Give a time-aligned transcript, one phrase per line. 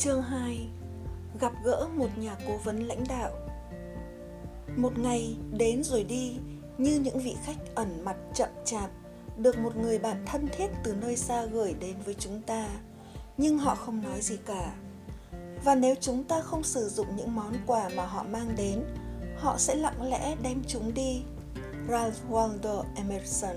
[0.00, 0.68] Chương 2
[1.40, 3.30] Gặp gỡ một nhà cố vấn lãnh đạo.
[4.76, 6.36] Một ngày đến rồi đi,
[6.78, 8.90] như những vị khách ẩn mặt chậm chạp,
[9.36, 12.68] được một người bạn thân thiết từ nơi xa gửi đến với chúng ta.
[13.36, 14.74] Nhưng họ không nói gì cả.
[15.64, 18.84] Và nếu chúng ta không sử dụng những món quà mà họ mang đến,
[19.36, 21.22] họ sẽ lặng lẽ đem chúng đi.
[21.88, 23.56] Ralph Waldo Emerson.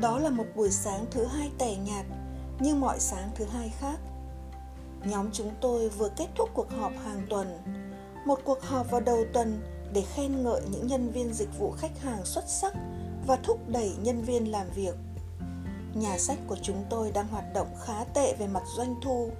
[0.00, 2.06] Đó là một buổi sáng thứ hai tẻ nhạt,
[2.60, 3.98] như mọi sáng thứ hai khác
[5.06, 7.58] nhóm chúng tôi vừa kết thúc cuộc họp hàng tuần.
[8.26, 9.60] Một cuộc họp vào đầu tuần
[9.92, 12.72] để khen ngợi những nhân viên dịch vụ khách hàng xuất sắc
[13.26, 14.94] và thúc đẩy nhân viên làm việc.
[15.94, 19.30] Nhà sách của chúng tôi đang hoạt động khá tệ về mặt doanh thu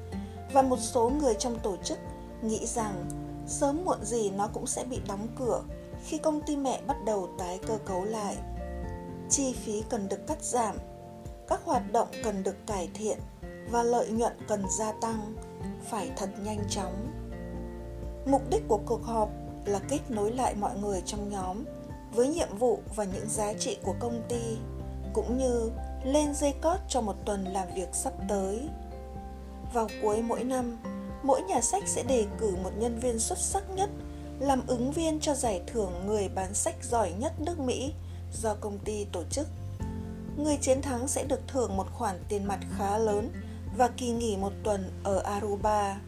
[0.52, 1.98] và một số người trong tổ chức
[2.42, 3.08] nghĩ rằng
[3.46, 5.62] sớm muộn gì nó cũng sẽ bị đóng cửa
[6.04, 8.36] khi công ty mẹ bắt đầu tái cơ cấu lại.
[9.30, 10.76] Chi phí cần được cắt giảm,
[11.48, 13.18] các hoạt động cần được cải thiện
[13.70, 15.34] và lợi nhuận cần gia tăng
[15.90, 17.22] phải thật nhanh chóng
[18.26, 19.28] mục đích của cuộc họp
[19.64, 21.64] là kết nối lại mọi người trong nhóm
[22.14, 24.56] với nhiệm vụ và những giá trị của công ty,
[25.12, 25.70] cũng như
[26.04, 28.68] lên dây cót cho một tuần làm việc sắp tới
[29.74, 30.78] vào cuối mỗi năm,
[31.22, 33.90] mỗi nhà sách sẽ đề cử một nhân viên xuất sắc nhất
[34.38, 37.92] làm ứng viên cho giải thưởng người bán sách giỏi nhất nước Mỹ
[38.32, 39.46] do công ty tổ chức.
[40.36, 43.30] Người chiến thắng sẽ được thưởng một khoản tiền mặt khá lớn
[43.76, 46.00] và kỳ nghỉ một tuần ở Aruba.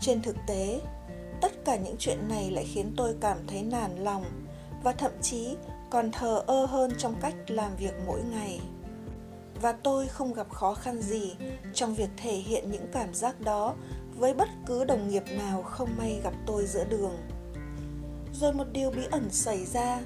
[0.00, 0.80] Trên thực tế,
[1.40, 4.24] tất cả những chuyện này lại khiến tôi cảm thấy nản lòng
[4.82, 5.56] và thậm chí
[5.90, 8.60] còn thờ ơ hơn trong cách làm việc mỗi ngày.
[9.62, 11.36] Và tôi không gặp khó khăn gì
[11.74, 13.74] trong việc thể hiện những cảm giác đó
[14.16, 17.16] với bất cứ đồng nghiệp nào không may gặp tôi giữa đường.
[18.32, 20.00] Rồi một điều bí ẩn xảy ra.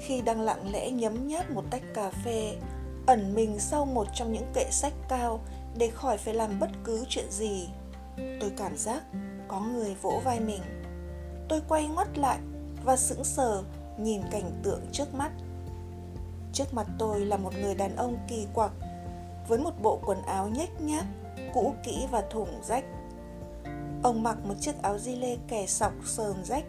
[0.00, 2.56] Khi đang lặng lẽ nhấm nháp một tách cà phê
[3.06, 5.40] ẩn mình sau một trong những kệ sách cao
[5.78, 7.68] để khỏi phải làm bất cứ chuyện gì.
[8.16, 9.02] Tôi cảm giác
[9.48, 10.62] có người vỗ vai mình.
[11.48, 12.38] Tôi quay ngoắt lại
[12.84, 13.62] và sững sờ
[13.98, 15.30] nhìn cảnh tượng trước mắt.
[16.52, 18.72] Trước mặt tôi là một người đàn ông kỳ quặc,
[19.48, 21.04] với một bộ quần áo nhếch nhác,
[21.54, 22.84] cũ kỹ và thủng rách.
[24.02, 26.64] Ông mặc một chiếc áo di lê kẻ sọc sờn rách,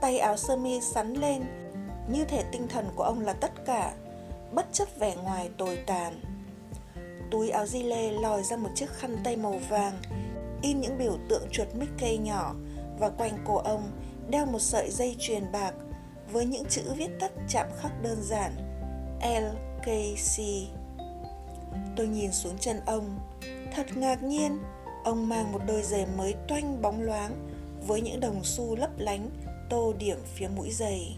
[0.00, 1.42] tay áo sơ mi sắn lên,
[2.08, 3.94] như thể tinh thần của ông là tất cả
[4.54, 6.20] bất chấp vẻ ngoài tồi tàn
[7.30, 9.98] túi áo di lê lòi ra một chiếc khăn tay màu vàng
[10.62, 12.54] in những biểu tượng chuột Mickey nhỏ
[12.98, 13.90] và quanh cổ ông
[14.30, 15.74] đeo một sợi dây chuyền bạc
[16.32, 18.52] với những chữ viết tắt chạm khắc đơn giản
[19.20, 20.42] LKC.
[21.96, 23.18] Tôi nhìn xuống chân ông,
[23.72, 24.58] thật ngạc nhiên,
[25.04, 27.48] ông mang một đôi giày mới toanh bóng loáng
[27.86, 29.30] với những đồng xu lấp lánh
[29.70, 31.16] tô điểm phía mũi giày.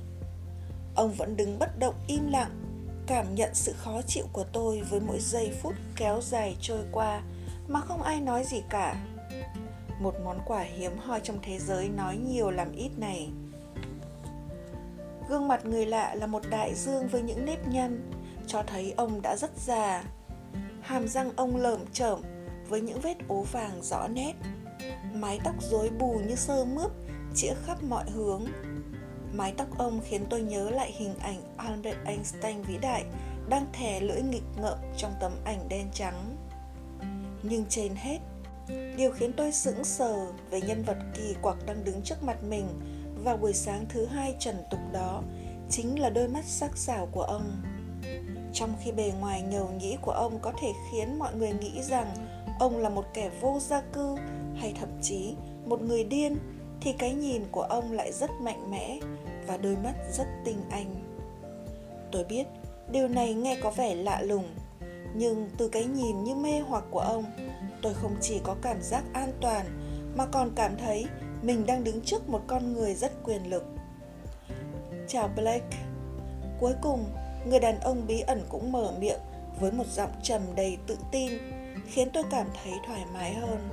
[0.95, 2.63] Ông vẫn đứng bất động im lặng
[3.06, 7.22] cảm nhận sự khó chịu của tôi với mỗi giây phút kéo dài trôi qua
[7.69, 8.97] mà không ai nói gì cả.
[10.00, 13.31] Một món quà hiếm hoi trong thế giới nói nhiều làm ít này.
[15.28, 18.10] Gương mặt người lạ là một đại dương với những nếp nhăn,
[18.47, 20.04] cho thấy ông đã rất già.
[20.81, 22.21] Hàm răng ông lởm chởm
[22.69, 24.32] với những vết ố vàng rõ nét.
[25.15, 26.91] Mái tóc rối bù như sơ mướp,
[27.34, 28.44] chĩa khắp mọi hướng.
[29.37, 33.05] Mái tóc ông khiến tôi nhớ lại hình ảnh Albert Einstein vĩ đại
[33.49, 36.37] đang thè lưỡi nghịch ngợm trong tấm ảnh đen trắng.
[37.43, 38.19] Nhưng trên hết,
[38.97, 42.67] điều khiến tôi sững sờ về nhân vật kỳ quặc đang đứng trước mặt mình
[43.25, 45.22] vào buổi sáng thứ hai trần tục đó
[45.71, 47.62] chính là đôi mắt sắc sảo của ông.
[48.53, 52.15] Trong khi bề ngoài nhầu nhĩ của ông có thể khiến mọi người nghĩ rằng
[52.61, 54.16] ông là một kẻ vô gia cư
[54.56, 55.34] hay thậm chí
[55.66, 56.39] một người điên
[56.84, 58.99] thì cái nhìn của ông lại rất mạnh mẽ
[59.47, 60.95] và đôi mắt rất tinh anh.
[62.12, 62.47] Tôi biết,
[62.91, 64.55] điều này nghe có vẻ lạ lùng,
[65.15, 67.25] nhưng từ cái nhìn như mê hoặc của ông,
[67.83, 69.67] tôi không chỉ có cảm giác an toàn
[70.17, 71.06] mà còn cảm thấy
[71.43, 73.65] mình đang đứng trước một con người rất quyền lực.
[75.09, 75.78] Chào blake.
[76.61, 77.05] Cuối cùng,
[77.47, 79.21] người đàn ông bí ẩn cũng mở miệng
[79.61, 81.33] với một giọng trầm đầy tự tin,
[81.87, 83.69] khiến tôi cảm thấy thoải mái hơn.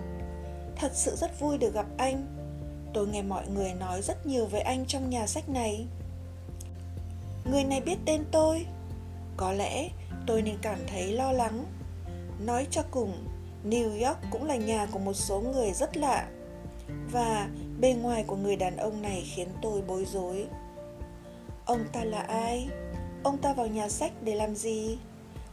[0.76, 2.41] Thật sự rất vui được gặp anh
[2.94, 5.86] tôi nghe mọi người nói rất nhiều về anh trong nhà sách này.
[7.52, 8.66] Người này biết tên tôi.
[9.38, 9.90] Có lẽ
[10.28, 11.66] tôi nên cảm thấy lo lắng.
[12.46, 13.14] Nói cho cùng,
[13.66, 16.28] new york cũng là nhà của một số người rất lạ.
[17.12, 17.50] Và
[17.80, 20.46] bề ngoài của người đàn ông này khiến tôi bối rối.
[21.66, 22.68] Ông ta là ai?
[23.24, 24.98] Ông ta vào nhà sách để làm gì?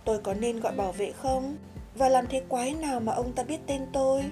[0.05, 1.57] Tôi có nên gọi bảo vệ không?
[1.95, 4.25] Và làm thế quái nào mà ông ta biết tên tôi?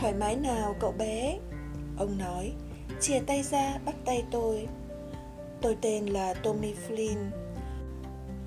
[0.00, 1.38] Thoải mái nào, cậu bé.
[1.98, 2.52] Ông nói,
[3.00, 4.68] chia tay ra bắt tay tôi.
[5.62, 7.30] Tôi tên là Tommy Flynn.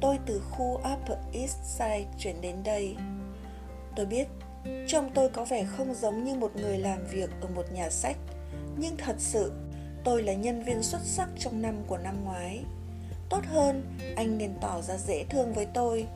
[0.02, 2.96] Tôi từ khu Upper East Side chuyển đến đây.
[3.96, 4.28] Tôi biết
[4.88, 8.18] Trông tôi có vẻ không giống như một người làm việc ở một nhà sách,
[8.78, 9.52] nhưng thật sự
[10.04, 12.64] tôi là nhân viên xuất sắc trong năm của năm ngoái.
[13.30, 16.08] Tốt hơn, anh nên tỏ ra dễ thương với tôi.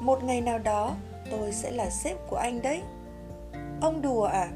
[0.00, 0.96] Một ngày nào đó,
[1.30, 2.82] tôi sẽ là sếp của anh đấy.
[3.80, 4.48] Ông đùa à?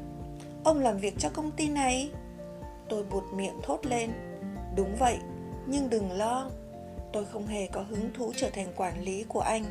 [0.63, 2.11] Ông làm việc cho công ty này?
[2.89, 4.11] Tôi buột miệng thốt lên.
[4.75, 5.17] Đúng vậy,
[5.67, 6.49] nhưng đừng lo.
[7.13, 9.63] Tôi không hề có hứng thú trở thành quản lý của anh.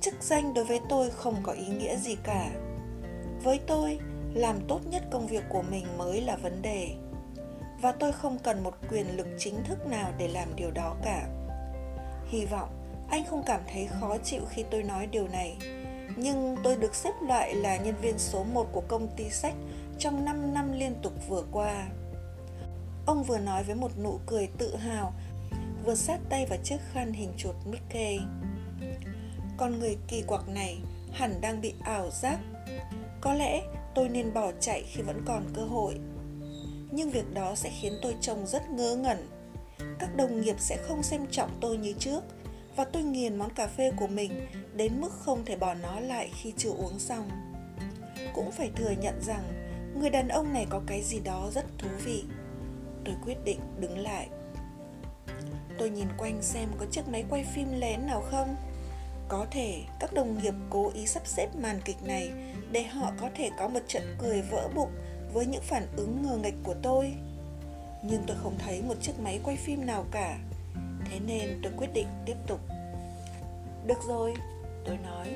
[0.00, 2.50] Chức danh đối với tôi không có ý nghĩa gì cả.
[3.42, 3.98] Với tôi,
[4.34, 6.88] làm tốt nhất công việc của mình mới là vấn đề.
[7.82, 11.28] Và tôi không cần một quyền lực chính thức nào để làm điều đó cả.
[12.28, 12.68] Hy vọng
[13.10, 15.56] anh không cảm thấy khó chịu khi tôi nói điều này.
[16.16, 19.54] Nhưng tôi được xếp loại là nhân viên số 1 của công ty sách
[19.98, 21.86] trong 5 năm liên tục vừa qua.
[23.06, 25.12] Ông vừa nói với một nụ cười tự hào,
[25.84, 28.18] vừa sát tay vào chiếc khăn hình chuột Mickey.
[29.56, 30.78] Con người kỳ quặc này
[31.12, 32.38] hẳn đang bị ảo giác.
[33.20, 33.62] Có lẽ
[33.94, 35.94] tôi nên bỏ chạy khi vẫn còn cơ hội.
[36.90, 39.28] Nhưng việc đó sẽ khiến tôi trông rất ngớ ngẩn.
[39.98, 42.20] Các đồng nghiệp sẽ không xem trọng tôi như trước
[42.76, 44.46] và tôi nghiền món cà phê của mình
[44.76, 47.30] đến mức không thể bỏ nó lại khi chưa uống xong.
[48.34, 49.42] Cũng phải thừa nhận rằng
[50.00, 52.24] người đàn ông này có cái gì đó rất thú vị
[53.04, 54.28] tôi quyết định đứng lại.
[55.78, 58.56] Tôi nhìn quanh xem có chiếc máy quay phim lén nào không.
[59.28, 62.32] Có thể các đồng nghiệp cố ý sắp xếp màn kịch này
[62.72, 64.90] để họ có thể có một trận cười vỡ bụng
[65.32, 67.14] với những phản ứng ngờ nghịch của tôi.
[68.02, 70.38] Nhưng tôi không thấy một chiếc máy quay phim nào cả.
[71.04, 72.60] Thế nên tôi quyết định tiếp tục.
[73.86, 74.34] Được rồi,
[74.84, 75.28] tôi nói.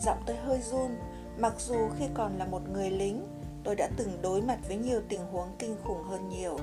[0.00, 0.90] Giọng tôi hơi run.
[1.38, 3.28] Mặc dù khi còn là một người lính,
[3.64, 6.58] tôi đã từng đối mặt với nhiều tình huống kinh khủng hơn nhiều.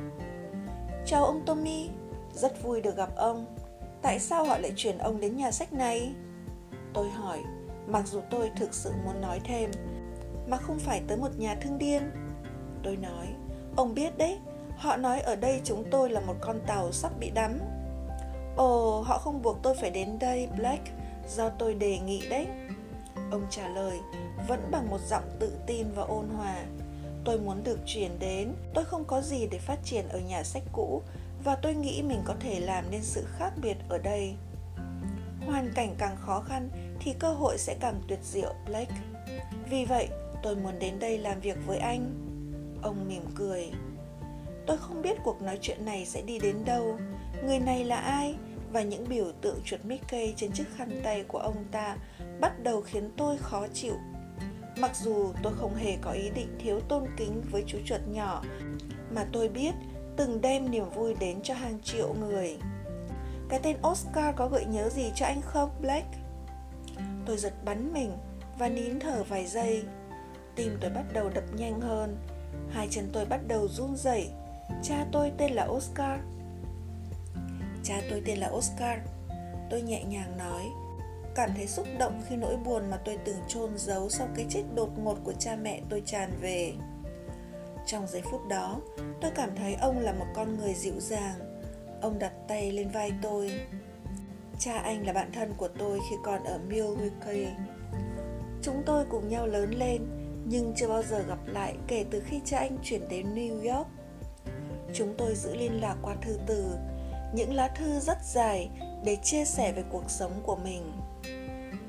[1.05, 1.89] Chào ông Tommy,
[2.33, 3.45] rất vui được gặp ông.
[4.01, 6.13] Tại sao họ lại chuyển ông đến nhà sách này?
[6.93, 7.39] Tôi hỏi,
[7.87, 9.71] mặc dù tôi thực sự muốn nói thêm,
[10.47, 12.11] mà không phải tới một nhà thương điên.
[12.83, 13.27] Tôi nói,
[13.75, 14.39] ông biết đấy,
[14.77, 17.59] họ nói ở đây chúng tôi là một con tàu sắp bị đắm.
[18.55, 20.83] Ồ, họ không buộc tôi phải đến đây, Black,
[21.29, 22.47] do tôi đề nghị đấy.
[23.31, 23.99] Ông trả lời,
[24.47, 26.55] vẫn bằng một giọng tự tin và ôn hòa
[27.25, 28.53] tôi muốn được chuyển đến.
[28.73, 31.01] Tôi không có gì để phát triển ở nhà sách cũ,
[31.43, 34.33] và tôi nghĩ mình có thể làm nên sự khác biệt ở đây.
[35.45, 36.69] Hoàn cảnh càng khó khăn
[36.99, 38.95] thì cơ hội sẽ càng tuyệt diệu, blake.
[39.69, 40.07] Vì vậy,
[40.43, 42.11] tôi muốn đến đây làm việc với anh.
[42.81, 43.71] Ông mỉm cười.
[44.67, 46.97] Tôi không biết cuộc nói chuyện này sẽ đi đến đâu.
[47.45, 48.35] Người này là ai?
[48.71, 51.97] Và những biểu tượng chuột Mickey trên chiếc khăn tay của ông ta
[52.39, 53.93] bắt đầu khiến tôi khó chịu.
[54.77, 58.43] Mặc dù tôi không hề có ý định thiếu tôn kính với chú chuột nhỏ,
[59.15, 59.71] mà tôi biết
[60.17, 62.57] từng đem niềm vui đến cho hàng triệu người.
[63.49, 66.07] Cái tên Oscar có gợi nhớ gì cho anh không, Black?
[67.25, 68.11] Tôi giật bắn mình
[68.59, 69.83] và nín thở vài giây.
[70.55, 72.17] Tim tôi bắt đầu đập nhanh hơn,
[72.71, 74.29] hai chân tôi bắt đầu run rẩy.
[74.83, 76.19] Cha tôi tên là Oscar.
[77.83, 78.99] Cha tôi tên là Oscar.
[79.69, 80.63] Tôi nhẹ nhàng nói
[81.35, 84.63] cảm thấy xúc động khi nỗi buồn mà tôi từng chôn giấu sau cái chết
[84.75, 86.73] đột ngột của cha mẹ tôi tràn về.
[87.85, 88.81] Trong giây phút đó,
[89.21, 91.35] tôi cảm thấy ông là một con người dịu dàng.
[92.01, 93.51] Ông đặt tay lên vai tôi.
[94.59, 97.47] Cha anh là bạn thân của tôi khi còn ở milwaukee.
[98.61, 100.01] Chúng tôi cùng nhau lớn lên,
[100.45, 103.87] nhưng chưa bao giờ gặp lại kể từ khi cha anh chuyển đến new york.
[104.93, 106.65] Chúng tôi giữ liên lạc qua thư từ,
[107.33, 108.69] những lá thư rất dài
[109.03, 110.91] để chia sẻ về cuộc sống của mình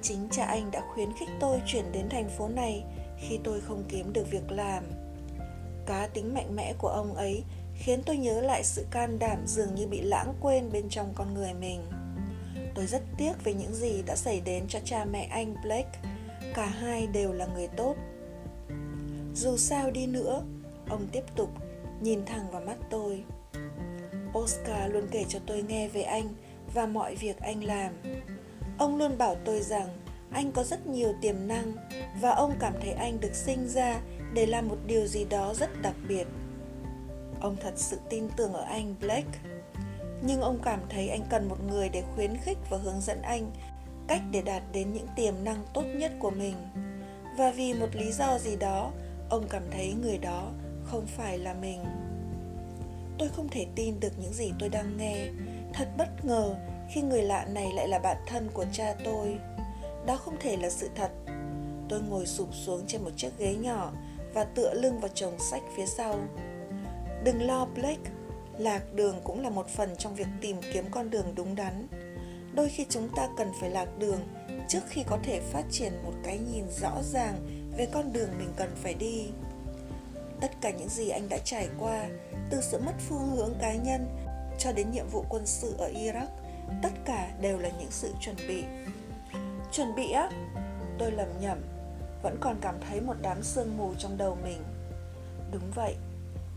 [0.02, 2.84] chính cha anh đã khuyến khích tôi chuyển đến thành phố này
[3.18, 4.84] khi tôi không kiếm được việc làm.
[5.86, 7.44] Cá tính mạnh mẽ của ông ấy
[7.74, 11.34] khiến tôi nhớ lại sự can đảm dường như bị lãng quên bên trong con
[11.34, 11.80] người mình.
[12.74, 15.98] Tôi rất tiếc về những gì đã xảy đến cho cha mẹ anh, blake.
[16.54, 17.96] Cả hai đều là người tốt.
[19.34, 20.42] Dù sao đi nữa,
[20.88, 21.50] ông tiếp tục
[22.00, 23.24] nhìn thẳng vào mắt tôi.
[24.38, 26.28] Oscar luôn kể cho tôi nghe về anh
[26.74, 27.92] và mọi việc anh làm
[28.82, 29.88] ông luôn bảo tôi rằng
[30.30, 31.72] anh có rất nhiều tiềm năng
[32.20, 34.00] và ông cảm thấy anh được sinh ra
[34.34, 36.26] để làm một điều gì đó rất đặc biệt.
[37.40, 39.38] Ông thật sự tin tưởng ở anh, blake.
[40.22, 43.50] Nhưng ông cảm thấy anh cần một người để khuyến khích và hướng dẫn anh
[44.08, 46.54] cách để đạt đến những tiềm năng tốt nhất của mình.
[47.38, 48.90] Và vì một lý do gì đó,
[49.30, 50.50] ông cảm thấy người đó
[50.84, 51.84] không phải là mình.
[53.18, 55.28] Tôi không thể tin được những gì tôi đang nghe.
[55.72, 56.54] Thật bất ngờ
[56.92, 59.38] khi người lạ này lại là bạn thân của cha tôi.
[60.06, 61.10] Đó không thể là sự thật.
[61.88, 63.92] Tôi ngồi sụp xuống trên một chiếc ghế nhỏ
[64.34, 66.14] và tựa lưng vào chồng sách phía sau.
[67.24, 68.10] Đừng lo, blake.
[68.58, 71.88] Lạc đường cũng là một phần trong việc tìm kiếm con đường đúng đắn.
[72.54, 74.20] Đôi khi chúng ta cần phải lạc đường
[74.68, 77.34] trước khi có thể phát triển một cái nhìn rõ ràng
[77.76, 79.26] về con đường mình cần phải đi.
[80.40, 82.08] Tất cả những gì anh đã trải qua,
[82.50, 84.06] từ sự mất phương hướng cá nhân
[84.58, 86.41] cho đến nhiệm vụ quân sự ở iraq
[86.82, 88.64] tất cả đều là những sự chuẩn bị.
[89.72, 90.30] Chuẩn bị á,
[90.98, 91.58] tôi lầm nhầm
[92.22, 94.62] vẫn còn cảm thấy một đám sương mù trong đầu mình.
[95.52, 95.94] Đúng vậy,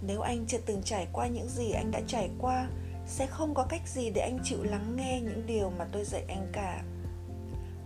[0.01, 2.67] nếu anh chưa từng trải qua những gì anh đã trải qua,
[3.07, 6.23] sẽ không có cách gì để anh chịu lắng nghe những điều mà tôi dạy
[6.27, 6.83] anh cả.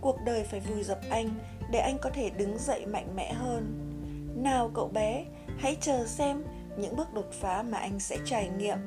[0.00, 1.28] Cuộc đời phải vùi dập anh
[1.70, 3.86] để anh có thể đứng dậy mạnh mẽ hơn.
[4.36, 5.24] Nào cậu bé,
[5.58, 6.44] hãy chờ xem
[6.78, 8.78] những bước đột phá mà anh sẽ trải nghiệm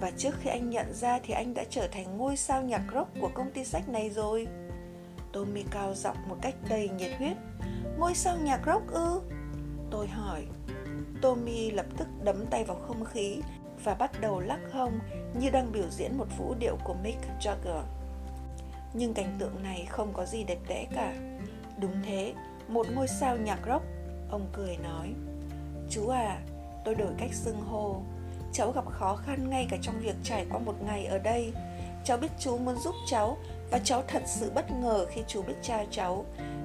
[0.00, 3.10] và trước khi anh nhận ra thì anh đã trở thành ngôi sao nhạc rock
[3.20, 4.46] của công ty sách này rồi
[5.32, 7.36] tommy cao giọng một cách đầy nhiệt huyết
[7.98, 9.20] ngôi sao nhạc rock ư
[9.90, 10.46] tôi hỏi
[11.22, 13.40] tommy lập tức đấm tay vào không khí
[13.84, 14.98] và bắt đầu lắc hông
[15.40, 17.82] như đang biểu diễn một vũ điệu của Mick Jagger.
[18.94, 21.14] Nhưng cảnh tượng này không có gì đẹp đẽ cả.
[21.80, 22.34] Đúng thế,
[22.68, 23.84] một ngôi sao nhạc rock,
[24.30, 25.14] ông cười nói.
[25.90, 26.40] Chú à,
[26.84, 28.02] tôi đổi cách xưng hô.
[28.52, 31.52] Cháu gặp khó khăn ngay cả trong việc trải qua một ngày ở đây.
[32.04, 33.36] Cháu biết chú muốn giúp cháu
[33.70, 36.24] và cháu thật sự bất ngờ khi chú biết cha cháu.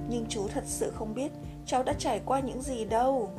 [0.10, 1.32] Nhưng chú thật sự không biết
[1.66, 3.30] cháu đã trải qua những gì đâu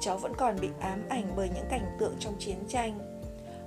[0.00, 3.14] cháu vẫn còn bị ám ảnh bởi những cảnh tượng trong chiến tranh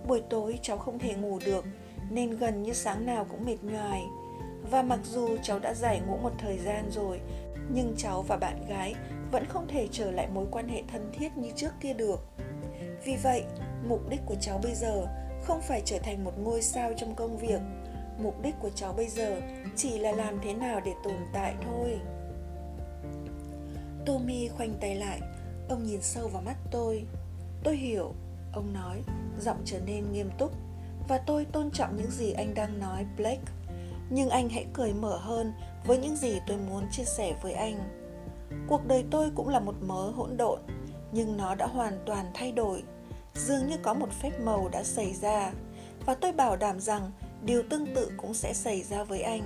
[0.07, 1.65] buổi tối cháu không thể ngủ được,
[2.09, 4.03] nên gần như sáng nào cũng mệt nhoài
[4.71, 7.19] và mặc dù cháu đã giải ngũ một thời gian rồi,
[7.73, 8.95] nhưng cháu và bạn gái
[9.31, 12.19] vẫn không thể trở lại mối quan hệ thân thiết như trước kia được
[13.05, 13.43] vì vậy
[13.89, 15.07] mục đích của cháu bây giờ
[15.43, 17.61] không phải trở thành một ngôi sao trong công việc.
[18.17, 19.41] Mục đích của cháu bây giờ
[19.75, 21.99] chỉ là làm thế nào để tồn tại thôi.
[24.05, 25.21] Tommy khoanh tay lại,
[25.69, 27.03] Ông nhìn sâu vào mắt tôi.
[27.63, 28.13] Tôi hiểu,
[28.53, 29.01] Ông nói,
[29.39, 30.51] Giọng trở nên nghiêm túc,
[31.07, 33.51] Và tôi tôn trọng những gì anh đang nói, Blake.
[34.09, 35.53] Nhưng anh hãy cười mở hơn
[35.85, 37.79] Với những gì tôi muốn chia sẻ với anh.
[38.67, 40.59] Cuộc đời tôi cũng là một mớ hỗn độn,
[41.11, 42.83] Nhưng nó đã hoàn toàn thay đổi.
[43.37, 45.51] Dường như có một phép màu đã xảy ra
[46.05, 47.11] Và tôi bảo đảm rằng
[47.45, 49.41] Điều tương tự cũng sẽ xảy ra với anh.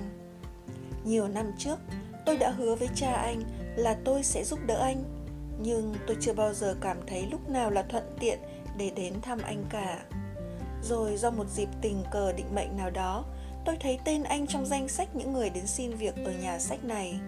[1.04, 1.78] Nhiều năm trước
[2.26, 3.42] Tôi đã hứa với cha anh
[3.76, 5.04] là tôi sẽ giúp đỡ anh
[5.64, 8.38] nhưng tôi chưa bao giờ cảm thấy lúc nào là thuận tiện
[8.76, 9.98] để đến thăm anh cả.
[10.82, 13.24] Rồi do một dịp tình cờ định mệnh nào đó
[13.64, 16.84] tôi thấy tên anh trong danh sách những người đến xin việc ở nhà sách
[16.84, 17.20] này.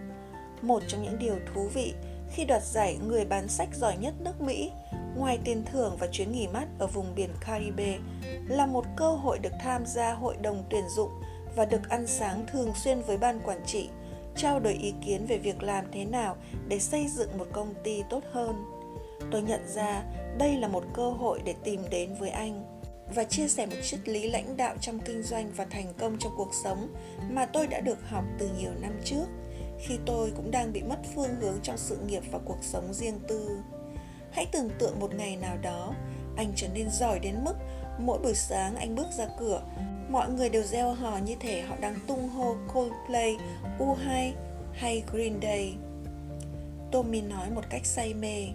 [0.63, 1.95] Một trong những điều thú vị
[2.31, 4.71] khi đoạt giải người bán sách giỏi nhất nước Mỹ,
[5.17, 7.99] ngoài tiền thưởng và chuyến nghỉ mát ở vùng biển Caribe,
[8.49, 11.11] là một cơ hội được tham gia hội đồng tuyển dụng
[11.57, 13.89] và được ăn sáng thường xuyên với ban quản trị
[14.37, 16.37] trao đổi ý kiến về việc làm thế nào
[16.69, 18.65] để xây dựng một công ty tốt hơn.
[19.31, 20.03] Tôi nhận ra
[20.39, 22.65] đây là một cơ hội để tìm đến với anh
[23.15, 26.33] và chia sẻ một triết lý lãnh đạo trong kinh doanh và thành công trong
[26.37, 26.89] cuộc sống
[27.31, 29.25] mà tôi đã được học từ nhiều năm trước
[29.79, 33.21] khi tôi cũng đang bị mất phương hướng trong sự nghiệp và cuộc sống riêng
[33.29, 33.59] tư
[34.35, 35.95] hãy tưởng tượng một ngày nào đó
[36.37, 37.55] anh trở nên giỏi đến mức
[37.99, 39.63] mỗi buổi sáng anh bước ra cửa
[40.09, 43.37] mọi người đều reo hò như thể họ đang tung hô Coldplay,
[43.79, 44.33] U2
[44.73, 45.75] hay Green Day.
[46.93, 48.49] Tommy nói một cách say mê.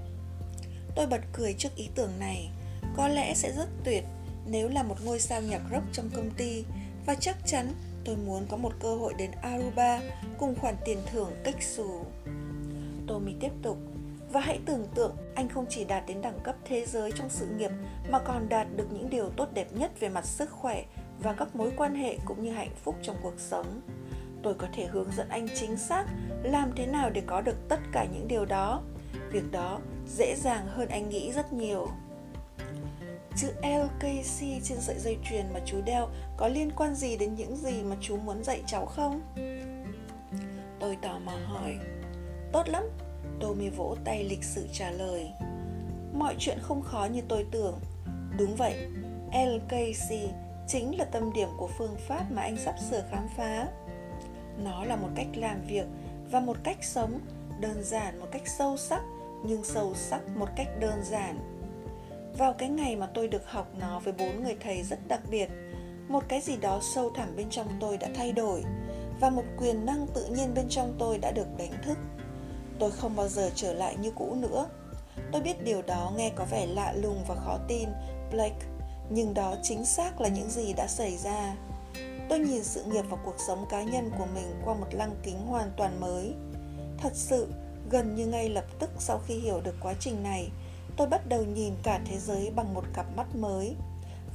[0.96, 2.50] Tôi bật cười trước ý tưởng này.
[2.98, 4.04] Có lẽ sẽ rất tuyệt
[4.46, 6.64] nếu là một ngôi sao nhạc rock trong công ty
[7.06, 7.74] và chắc chắn
[8.06, 10.02] tôi muốn có một cơ hội đến Aruba
[10.38, 12.06] cùng khoản tiền thưởng cách xù.
[13.08, 13.78] Tommy tiếp tục
[14.32, 17.48] và hãy tưởng tượng anh không chỉ đạt đến đẳng cấp thế giới trong sự
[17.48, 17.72] nghiệp
[18.10, 20.86] mà còn đạt được những điều tốt đẹp nhất về mặt sức khỏe
[21.20, 23.82] và các mối quan hệ cũng như hạnh phúc trong cuộc sống
[24.44, 26.06] tôi có thể hướng dẫn anh chính xác
[26.44, 28.82] làm thế nào để có được tất cả những điều đó
[29.32, 31.88] việc đó dễ dàng hơn anh nghĩ rất nhiều
[33.36, 37.56] chữ LKC trên sợi dây chuyền mà chú đeo có liên quan gì đến những
[37.56, 39.22] gì mà chú muốn dạy cháu không?
[40.80, 41.78] Tôi tò mò hỏi.
[42.52, 42.84] Tốt lắm,
[43.40, 45.32] Tommy vỗ tay lịch sự trả lời.
[46.14, 47.80] Mọi chuyện không khó như tôi tưởng.
[48.38, 48.88] Đúng vậy,
[49.32, 50.16] LKC
[50.68, 53.68] chính là tâm điểm của phương pháp mà anh sắp sửa khám phá
[54.64, 55.86] nó là một cách làm việc
[56.32, 57.20] và một cách sống
[57.60, 59.02] đơn giản một cách sâu sắc
[59.46, 61.40] nhưng sâu sắc một cách đơn giản
[62.38, 65.50] vào cái ngày mà tôi được học nó với bốn người thầy rất đặc biệt
[66.08, 68.64] một cái gì đó sâu thẳm bên trong tôi đã thay đổi
[69.20, 71.98] và một quyền năng tự nhiên bên trong tôi đã được đánh thức
[72.80, 74.70] tôi không bao giờ trở lại như cũ nữa.
[75.32, 77.90] Tôi biết điều đó nghe có vẻ lạ lùng và khó tin,
[78.32, 78.66] blake,
[79.10, 81.56] nhưng đó chính xác là những gì đã xảy ra.
[82.30, 85.48] Tôi nhìn sự nghiệp và cuộc sống cá nhân của mình qua một lăng kính
[85.48, 86.34] hoàn toàn mới.
[86.98, 87.48] Thật sự,
[87.90, 90.50] gần như ngay lập tức sau khi hiểu được quá trình này,
[90.98, 93.76] tôi bắt đầu nhìn cả thế giới bằng một cặp mắt mới,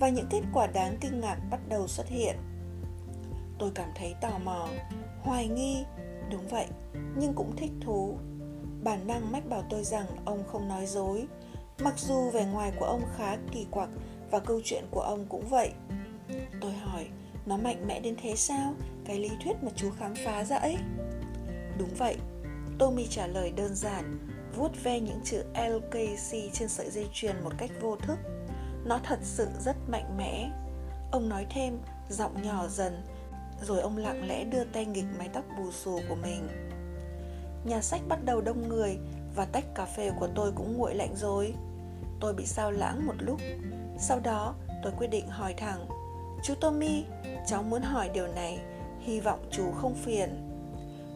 [0.01, 2.37] và những kết quả đáng kinh ngạc bắt đầu xuất hiện.
[3.59, 4.69] Tôi cảm thấy tò mò,
[5.23, 5.85] hoài nghi,
[6.31, 6.67] đúng vậy,
[7.17, 8.17] nhưng cũng thích thú.
[8.85, 11.27] Bản năng mách bảo tôi rằng ông không nói dối,
[11.81, 13.89] mặc dù vẻ ngoài của ông khá kỳ quặc
[14.31, 15.71] và câu chuyện của ông cũng vậy.
[16.61, 17.07] Tôi hỏi,
[17.47, 18.75] nó mạnh mẽ đến thế sao?
[19.05, 20.77] Cái lý thuyết mà chú khám phá ra ấy.
[21.79, 22.17] Đúng vậy,
[22.79, 24.19] Tommy trả lời đơn giản,
[24.57, 28.19] vuốt ve những chữ LKC trên sợi dây chuyền một cách vô thức.
[28.85, 30.51] Nó thật sự rất mạnh mẽ.
[31.13, 33.03] Ông nói thêm, giọng nhỏ dần,
[33.63, 36.49] rồi ông lặng lẽ đưa tay nghịch mái tóc bù xù của mình.
[37.65, 38.99] Nhà sách bắt đầu đông người
[39.37, 41.55] và tách cà phê của tôi cũng nguội lạnh rồi.
[42.21, 43.41] Tôi bị sao lãng một lúc.
[43.99, 45.87] Sau đó, tôi quyết định hỏi thẳng,
[46.45, 47.05] Chú Tommy,
[47.47, 48.59] cháu muốn hỏi điều này,
[49.01, 50.29] hy vọng chú không phiền.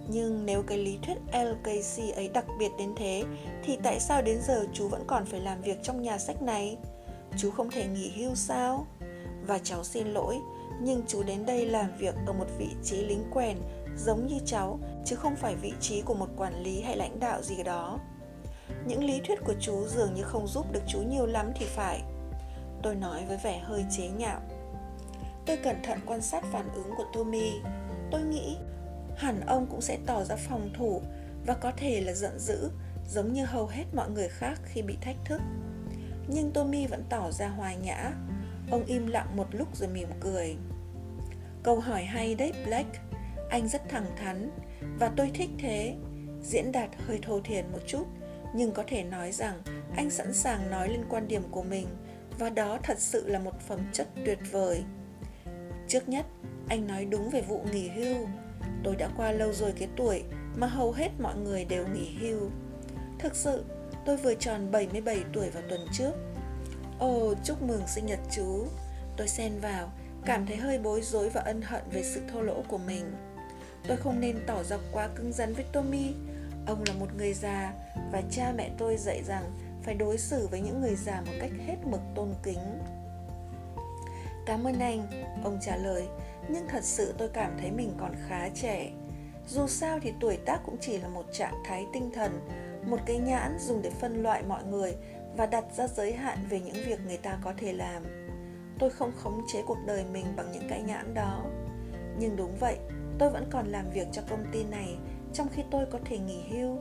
[0.09, 3.25] Nhưng nếu cái lý thuyết LKC ấy đặc biệt đến thế
[3.65, 6.79] thì tại sao đến giờ chú vẫn còn phải làm việc trong nhà sách này?
[7.37, 8.87] Chú không thể nghỉ hưu sao?
[9.47, 10.39] Và cháu xin lỗi,
[10.81, 13.59] nhưng chú đến đây làm việc ở một vị trí lính quèn
[13.99, 17.43] giống như cháu, chứ không phải vị trí của một quản lý hay lãnh đạo
[17.43, 17.99] gì đó.
[18.87, 22.03] Những lý thuyết của chú dường như không giúp được chú nhiều lắm thì phải.
[22.83, 24.41] Tôi nói với vẻ hơi chế nhạo.
[25.47, 27.53] Tôi cẩn thận quan sát phản ứng của Tommy.
[28.11, 28.57] Tôi nghĩ
[29.17, 31.03] hẳn ông cũng sẽ tỏ ra phòng thủ
[31.47, 32.71] và có thể là giận dữ,
[33.09, 35.41] giống như hầu hết mọi người khác khi bị thách thức.
[36.29, 38.11] Nhưng Tommy vẫn tỏ ra hòa nhã.
[38.71, 40.57] Ông im lặng một lúc rồi mỉm cười.
[41.63, 43.01] Câu hỏi hay đấy Blake.
[43.51, 44.51] Anh rất thẳng thắn
[44.99, 45.97] và tôi thích thế.
[46.43, 48.05] Diễn đạt hơi thô thiển một chút,
[48.55, 49.63] nhưng có thể nói rằng
[49.97, 51.87] anh sẵn sàng nói lên quan điểm của mình
[52.39, 54.85] và đó thật sự là một phẩm chất tuyệt vời.
[55.89, 56.27] Trước nhất,
[56.69, 58.27] anh nói đúng về vụ nghỉ hưu.
[58.85, 60.23] Tôi đã qua lâu rồi cái tuổi
[60.57, 62.51] mà hầu hết mọi người đều nghỉ hưu.
[63.19, 63.65] Thực sự,
[64.05, 66.13] tôi vừa tròn 77 tuổi vào tuần trước.
[66.99, 68.67] Ồ, chúc mừng sinh nhật chú.
[69.17, 69.93] Tôi xen vào,
[70.25, 73.05] cảm thấy hơi bối rối và ân hận về sự thô lỗ của mình.
[73.89, 76.15] Tôi không nên tỏ ra quá cứng rắn với Tommy.
[76.67, 77.73] Ông là một người già
[78.13, 79.45] và cha mẹ tôi dạy rằng
[79.83, 82.83] phải đối xử với những người già một cách hết mực tôn kính.
[84.47, 86.07] Cảm ơn anh, ông trả lời,
[86.49, 88.91] nhưng thật sự tôi cảm thấy mình còn khá trẻ.
[89.49, 92.41] Dù sao thì tuổi tác cũng chỉ là một trạng thái tinh thần,
[92.87, 94.95] một cái nhãn dùng để phân loại mọi người
[95.37, 98.03] và đặt ra giới hạn về những việc người ta có thể làm.
[98.79, 101.45] Tôi không khống chế cuộc đời mình bằng những cái nhãn đó.
[102.19, 102.79] Nhưng đúng vậy,
[103.19, 104.97] tôi vẫn còn làm việc cho công ty này
[105.33, 106.79] trong khi tôi có thể nghỉ hưu.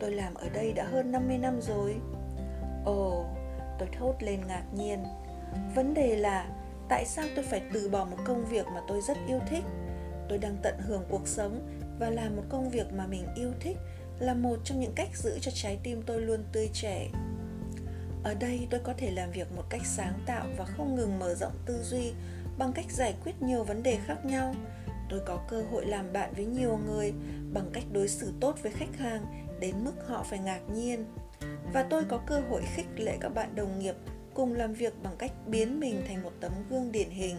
[0.00, 1.96] Tôi làm ở đây đã hơn 50 năm rồi.
[2.84, 3.24] Ồ,
[3.78, 5.04] tôi thốt lên ngạc nhiên.
[5.74, 6.50] Vấn đề là
[6.88, 9.64] tại sao tôi phải từ bỏ một công việc mà tôi rất yêu thích?
[10.28, 13.76] Tôi đang tận hưởng cuộc sống và làm một công việc mà mình yêu thích
[14.18, 17.08] là một trong những cách giữ cho trái tim tôi luôn tươi trẻ.
[18.24, 21.34] Ở đây tôi có thể làm việc một cách sáng tạo và không ngừng mở
[21.34, 22.12] rộng tư duy
[22.58, 24.54] bằng cách giải quyết nhiều vấn đề khác nhau.
[25.10, 27.12] Tôi có cơ hội làm bạn với nhiều người
[27.52, 29.24] bằng cách đối xử tốt với khách hàng
[29.60, 31.04] đến mức họ phải ngạc nhiên.
[31.72, 33.94] Và tôi có cơ hội khích lệ các bạn đồng nghiệp
[34.34, 37.36] cùng làm việc bằng cách biến mình thành một tấm gương điển hình.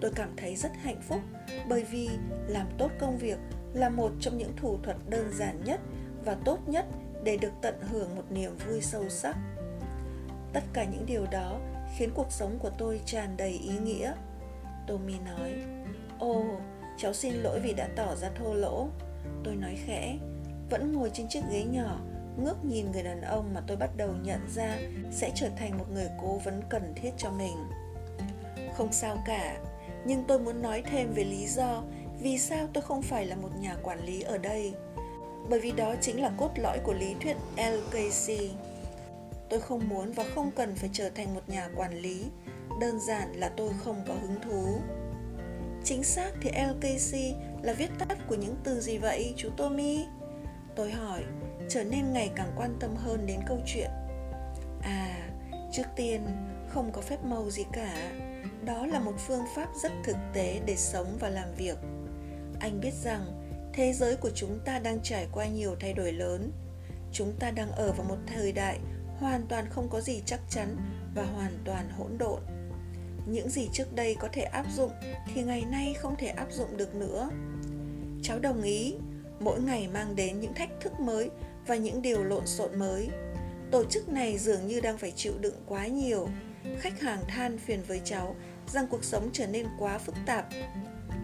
[0.00, 1.20] Tôi cảm thấy rất hạnh phúc
[1.68, 2.08] bởi vì
[2.46, 3.38] làm tốt công việc
[3.74, 5.80] là một trong những thủ thuật đơn giản nhất
[6.24, 6.86] và tốt nhất
[7.24, 9.36] để được tận hưởng một niềm vui sâu sắc.
[10.52, 11.60] Tất cả những điều đó
[11.96, 14.12] khiến cuộc sống của tôi tràn đầy ý nghĩa.
[14.86, 15.54] Tommy nói,
[16.18, 16.44] Ồ,
[17.00, 18.88] cháu xin lỗi vì đã tỏ ra thô lỗ.
[19.44, 20.18] Tôi nói khẽ,
[20.70, 22.00] vẫn ngồi trên chiếc ghế nhỏ,
[22.36, 24.78] ngước nhìn người đàn ông mà tôi bắt đầu nhận ra
[25.10, 27.56] sẽ trở thành một người cố vấn cần thiết cho mình.
[28.76, 29.58] Không sao cả,
[30.04, 31.82] nhưng tôi muốn nói thêm về lý do
[32.22, 34.74] vì sao tôi không phải là một nhà quản lý ở đây.
[35.48, 38.34] Bởi vì đó chính là cốt lõi của lý thuyết LKC.
[39.48, 42.24] Tôi không muốn và không cần phải trở thành một nhà quản lý,
[42.80, 44.80] đơn giản là tôi không có hứng thú.
[45.84, 47.16] Chính xác thì LKC
[47.62, 50.04] là viết tắt của những từ gì vậy chú Tommy?
[50.76, 51.24] Tôi hỏi,
[51.68, 53.90] trở nên ngày càng quan tâm hơn đến câu chuyện.
[54.82, 55.30] À,
[55.72, 56.26] trước tiên,
[56.68, 58.12] không có phép màu gì cả.
[58.64, 61.78] Đó là một phương pháp rất thực tế để sống và làm việc.
[62.60, 63.26] Anh biết rằng
[63.72, 66.52] thế giới của chúng ta đang trải qua nhiều thay đổi lớn.
[67.12, 68.78] Chúng ta đang ở vào một thời đại
[69.18, 70.76] hoàn toàn không có gì chắc chắn
[71.14, 72.40] và hoàn toàn hỗn độn
[73.26, 74.90] những gì trước đây có thể áp dụng
[75.34, 77.30] thì ngày nay không thể áp dụng được nữa.
[78.22, 78.94] Cháu đồng ý,
[79.40, 81.30] mỗi ngày mang đến những thách thức mới
[81.66, 83.08] và những điều lộn xộn mới.
[83.70, 86.28] Tổ chức này dường như đang phải chịu đựng quá nhiều.
[86.78, 90.48] Khách hàng than phiền với cháu rằng cuộc sống trở nên quá phức tạp.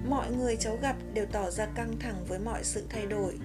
[0.09, 3.39] Mọi người cháu gặp đều tỏ ra căng thẳng với mọi sự thay đổi.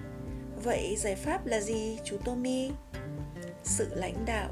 [0.63, 2.71] Vậy giải pháp là gì, chú tommy?
[3.63, 4.51] Sự lãnh đạo.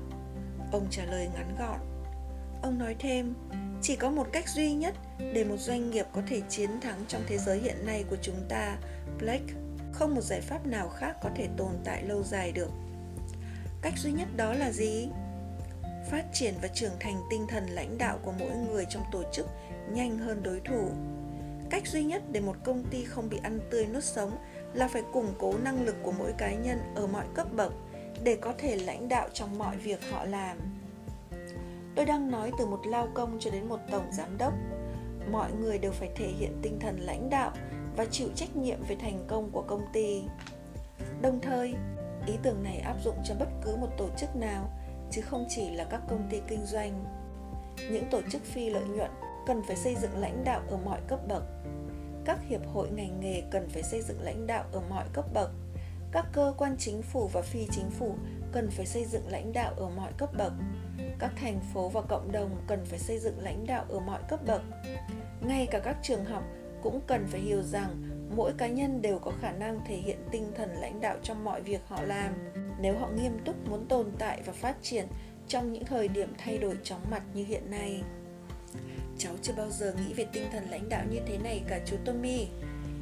[0.71, 1.79] Ông trả lời ngắn gọn.
[2.61, 3.33] Ông nói thêm
[3.81, 4.95] chỉ có một cách duy nhất
[5.33, 8.43] để một doanh nghiệp có thể chiến thắng trong thế giới hiện nay của chúng
[8.49, 8.77] ta
[9.19, 9.53] Blake.
[9.93, 12.69] không một giải pháp nào khác có thể tồn tại lâu dài được.
[13.81, 15.09] Cách duy nhất đó là gì?
[16.11, 19.47] Phát triển và trưởng thành tinh thần lãnh đạo của mỗi người trong tổ chức
[19.91, 20.91] nhanh hơn đối thủ.
[21.69, 24.37] Cách duy nhất để một công ty không bị ăn tươi nuốt sống
[24.73, 27.73] là phải củng cố năng lực của mỗi cá nhân ở mọi cấp bậc
[28.23, 30.57] để có thể lãnh đạo trong mọi việc họ làm
[31.95, 34.53] tôi đang nói từ một lao công cho đến một tổng giám đốc.
[35.31, 37.51] Mọi người đều phải thể hiện tinh thần lãnh đạo
[37.95, 40.23] và chịu trách nhiệm về thành công của công ty.
[41.21, 41.73] Đồng thời,
[42.27, 44.69] ý tưởng này áp dụng cho bất cứ một tổ chức nào,
[45.11, 47.05] chứ không chỉ là các công ty kinh doanh.
[47.91, 49.11] Những tổ chức phi lợi nhuận
[49.47, 51.43] cần phải xây dựng lãnh đạo ở mọi cấp bậc.
[52.25, 55.51] Các hiệp hội ngành nghề cần phải xây dựng lãnh đạo ở mọi cấp bậc.
[56.11, 58.15] Các cơ quan chính phủ và phi chính phủ
[58.51, 60.53] cần phải xây dựng lãnh đạo ở mọi cấp bậc.
[61.19, 64.39] Các thành phố và cộng đồng cần phải xây dựng lãnh đạo ở mọi cấp
[64.47, 64.61] bậc.
[65.41, 66.43] Ngay cả các trường học
[66.83, 70.51] cũng cần phải hiểu rằng mỗi cá nhân đều có khả năng thể hiện tinh
[70.55, 72.33] thần lãnh đạo trong mọi việc họ làm.
[72.81, 75.07] Nếu họ nghiêm túc muốn tồn tại và phát triển
[75.47, 78.03] trong những thời điểm thay đổi chóng mặt như hiện nay.
[79.17, 81.97] Cháu chưa bao giờ nghĩ về tinh thần lãnh đạo như thế này cả, chú
[82.05, 82.47] tommy.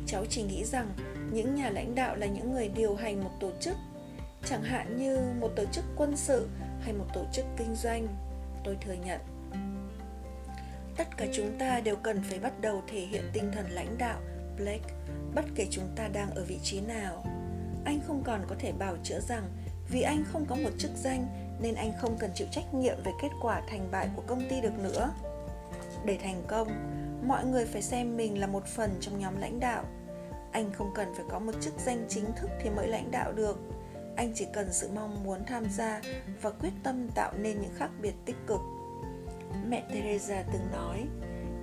[0.05, 0.89] Cháu chỉ nghĩ rằng
[1.31, 3.75] những nhà lãnh đạo là những người điều hành một tổ chức
[4.49, 6.47] chẳng hạn như một tổ chức quân sự
[6.81, 8.07] hay một tổ chức kinh doanh,
[8.63, 9.21] tôi thừa nhận.
[10.97, 14.19] Tất cả chúng ta đều cần phải bắt đầu thể hiện tinh thần lãnh đạo,
[14.57, 14.93] blake,
[15.36, 17.23] bất kể chúng ta đang ở vị trí nào.
[17.86, 19.43] Anh không còn có thể bảo chữa rằng
[19.89, 21.27] vì anh không có một chức danh
[21.62, 24.62] nên anh không cần chịu trách nhiệm về kết quả thành bại của công ty
[24.62, 25.13] được nữa.
[26.05, 26.67] Để thành công,
[27.27, 29.83] mọi người phải xem mình là một phần trong nhóm lãnh đạo.
[30.51, 33.60] Anh không cần phải có một chức danh chính thức thì mới lãnh đạo được
[34.17, 36.01] anh chỉ cần sự mong muốn tham gia
[36.41, 38.60] và quyết tâm tạo nên những khác biệt tích cực.
[39.67, 41.06] Mẹ teresa từng nói,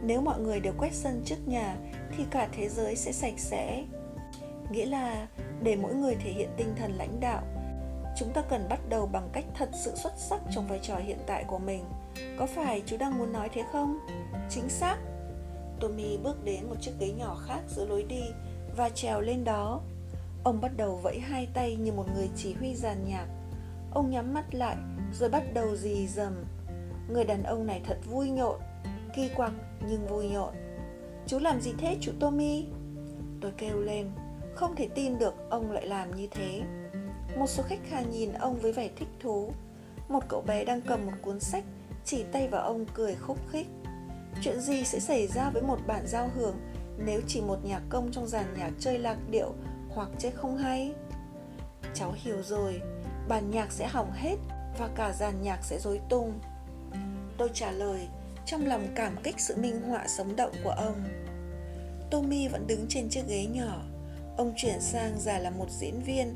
[0.02, 1.76] nếu mọi người đều quét sân trước nhà,
[2.16, 3.84] thì cả thế giới sẽ sạch sẽ.
[4.70, 5.28] Nghĩa là
[5.62, 7.42] để mỗi người thể hiện tinh thần lãnh đạo,
[8.16, 11.18] chúng ta cần bắt đầu bằng cách thật sự xuất sắc trong vai trò hiện
[11.26, 11.84] tại của mình.
[12.38, 13.98] Có phải chú đang muốn nói thế không?
[14.50, 14.96] Chính xác.
[15.80, 18.22] Tommy bước đến một chiếc ghế nhỏ khác giữa lối đi
[18.76, 19.80] và trèo lên đó
[20.44, 23.26] ông bắt đầu vẫy hai tay như một người chỉ huy giàn nhạc.
[23.90, 24.76] Ông nhắm mắt lại,
[25.12, 26.44] rồi bắt đầu dì dầm
[27.08, 28.60] người đàn ông này thật vui nhộn,
[29.14, 29.52] kỳ quặc
[29.88, 30.54] nhưng vui nhộn.
[31.26, 32.66] Chú làm gì thế, chú tommy?
[33.40, 34.10] Tôi kêu lên.
[34.54, 36.62] Không thể tin được ông lại làm như thế.
[37.36, 39.52] Một số khách hàng nhìn ông với vẻ thích thú.
[40.08, 41.64] Một cậu bé đang cầm một cuốn sách,
[42.04, 43.66] chỉ tay vào ông cười khúc khích.
[44.42, 46.56] Chuyện gì sẽ xảy ra với một bản giao hưởng
[46.98, 49.52] nếu chỉ một nhạc công trong dàn nhạc chơi lạc điệu
[49.94, 50.92] hoặc chết không hay.
[51.94, 52.80] Cháu hiểu rồi,
[53.28, 54.36] bản nhạc sẽ hỏng hết
[54.78, 56.40] và cả dàn nhạc sẽ rối tung.
[57.38, 58.08] Tôi trả lời,
[58.46, 61.04] trong lòng cảm kích sự minh họa sống động của ông.
[62.10, 63.82] Tommy vẫn đứng trên chiếc ghế nhỏ.
[64.36, 66.34] Ông chuyển sang giả là một diễn viên.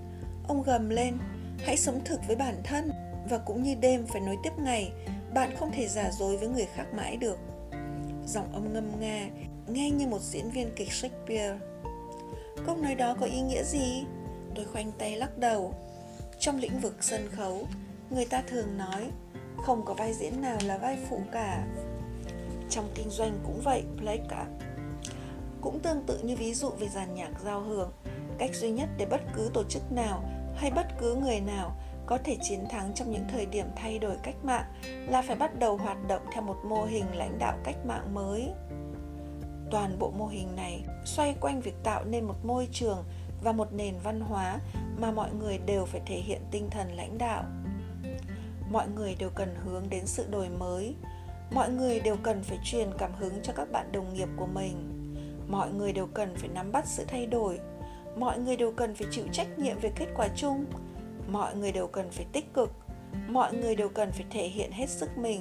[0.48, 1.18] Ông gầm lên,
[1.58, 2.90] hãy sống thực với bản thân
[3.30, 4.92] và cũng như đêm phải nối tiếp ngày,
[5.34, 7.38] bạn không thể giả dối với người khác mãi được.
[8.26, 9.28] Giọng ông ngâm nga,
[9.68, 11.58] nghe như một diễn viên kịch shakespeare
[12.66, 14.04] câu nói đó có ý nghĩa gì?
[14.54, 15.74] Tôi khoanh tay lắc đầu.
[16.38, 17.66] Trong lĩnh vực sân khấu,
[18.10, 19.10] người ta thường nói,
[19.56, 21.66] không có vai diễn nào là vai phụ cả.
[22.70, 24.46] Trong kinh doanh cũng vậy, blake cả
[25.60, 27.92] cũng tương tự như ví dụ về dàn nhạc giao hưởng,
[28.38, 30.22] cách duy nhất để bất cứ tổ chức nào
[30.56, 34.16] hay bất cứ người nào có thể chiến thắng trong những thời điểm thay đổi
[34.22, 34.64] cách mạng
[35.08, 38.48] là phải bắt đầu hoạt động theo một mô hình lãnh đạo cách mạng mới
[39.70, 43.04] toàn bộ mô hình này, xoay quanh việc tạo nên một môi trường
[43.42, 44.58] và một nền văn hóa
[44.98, 47.44] mà mọi người đều phải thể hiện tinh thần lãnh đạo.
[48.70, 50.94] Mọi người đều cần hướng đến sự đổi mới.
[51.50, 54.94] Mọi người đều cần phải truyền cảm hứng cho các bạn đồng nghiệp của mình.
[55.48, 57.60] Mọi người đều cần phải nắm bắt sự thay đổi.
[58.16, 60.64] Mọi người đều cần phải chịu trách nhiệm về kết quả chung.
[61.28, 62.72] Mọi người đều cần phải tích cực.
[63.28, 65.40] Mọi người đều cần phải thể hiện hết sức mình.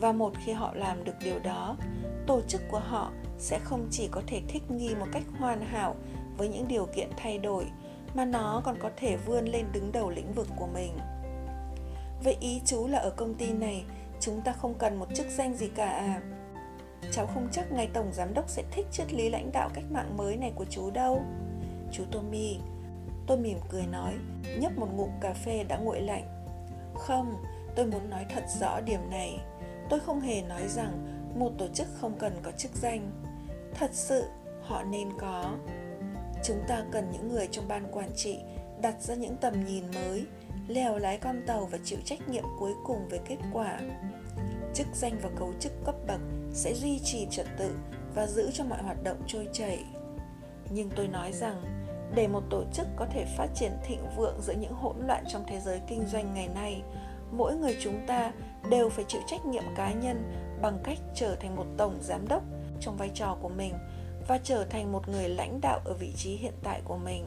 [0.00, 1.76] Và một khi họ làm được điều đó,
[2.26, 3.10] tổ chức của họ
[3.40, 5.96] sẽ không chỉ có thể thích nghi một cách hoàn hảo
[6.36, 7.64] với những điều kiện thay đổi,
[8.14, 10.98] mà nó còn có thể vươn lên đứng đầu lĩnh vực của mình.
[12.24, 13.84] Vậy ý chú là ở công ty này,
[14.20, 16.20] chúng ta không cần một chức danh gì cả à?
[17.12, 20.16] Cháu không chắc ngài tổng giám đốc sẽ thích triết lý lãnh đạo cách mạng
[20.16, 21.22] mới này của chú đâu.
[21.92, 22.58] Chú tommy,
[23.26, 24.14] tôi mỉm cười nói,
[24.58, 26.24] nhấp một ngụm cà phê đã nguội lạnh.
[26.94, 27.44] Không,
[27.76, 29.40] tôi muốn nói thật rõ điểm này.
[29.90, 31.06] Tôi không hề nói rằng
[31.38, 33.10] một tổ chức không cần có chức danh
[33.74, 34.24] thật sự,
[34.62, 35.56] họ nên có.
[36.44, 38.38] Chúng ta cần những người trong ban quản trị
[38.82, 40.26] đặt ra những tầm nhìn mới,
[40.68, 43.80] lèo lái con tàu và chịu trách nhiệm cuối cùng về kết quả.
[44.74, 46.20] Chức danh và cấu trúc cấp bậc
[46.52, 47.70] sẽ duy trì trật tự
[48.14, 49.84] và giữ cho mọi hoạt động trôi chảy.
[50.70, 51.62] Nhưng tôi nói rằng,
[52.14, 55.44] để một tổ chức có thể phát triển thịnh vượng giữa những hỗn loạn trong
[55.48, 56.82] thế giới kinh doanh ngày nay,
[57.32, 58.32] mỗi người chúng ta
[58.70, 62.42] đều phải chịu trách nhiệm cá nhân bằng cách trở thành một tổng giám đốc
[62.80, 63.74] trong vai trò của mình
[64.28, 67.24] và trở thành một người lãnh đạo ở vị trí hiện tại của mình.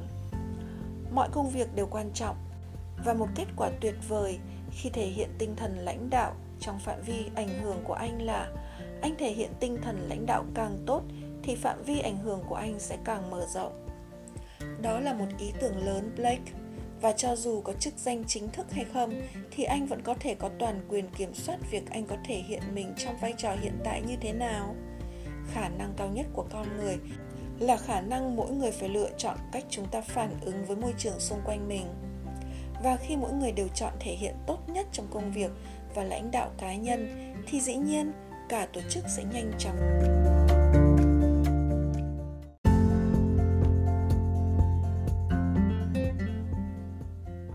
[1.12, 2.36] Mọi công việc đều quan trọng
[3.06, 4.40] và một kết quả tuyệt vời
[4.72, 8.52] khi thể hiện tinh thần lãnh đạo trong phạm vi ảnh hưởng của anh là
[9.02, 11.02] anh thể hiện tinh thần lãnh đạo càng tốt
[11.44, 13.88] thì phạm vi ảnh hưởng của anh sẽ càng mở rộng.
[14.82, 16.52] Đó là một ý tưởng lớn, blake.
[17.02, 20.36] Và cho dù có chức danh chính thức hay không, thì anh vẫn có thể
[20.36, 23.80] có toàn quyền kiểm soát việc anh có thể hiện mình trong vai trò hiện
[23.84, 24.76] tại như thế nào
[25.52, 26.98] khả năng cao nhất của con người
[27.60, 30.94] là khả năng mỗi người phải lựa chọn cách chúng ta phản ứng với môi
[30.98, 31.86] trường xung quanh mình
[32.84, 35.52] và khi mỗi người đều chọn thể hiện tốt nhất trong công việc
[35.96, 38.12] và lãnh đạo cá nhân thì dĩ nhiên
[38.50, 39.76] cả tổ chức sẽ nhanh chóng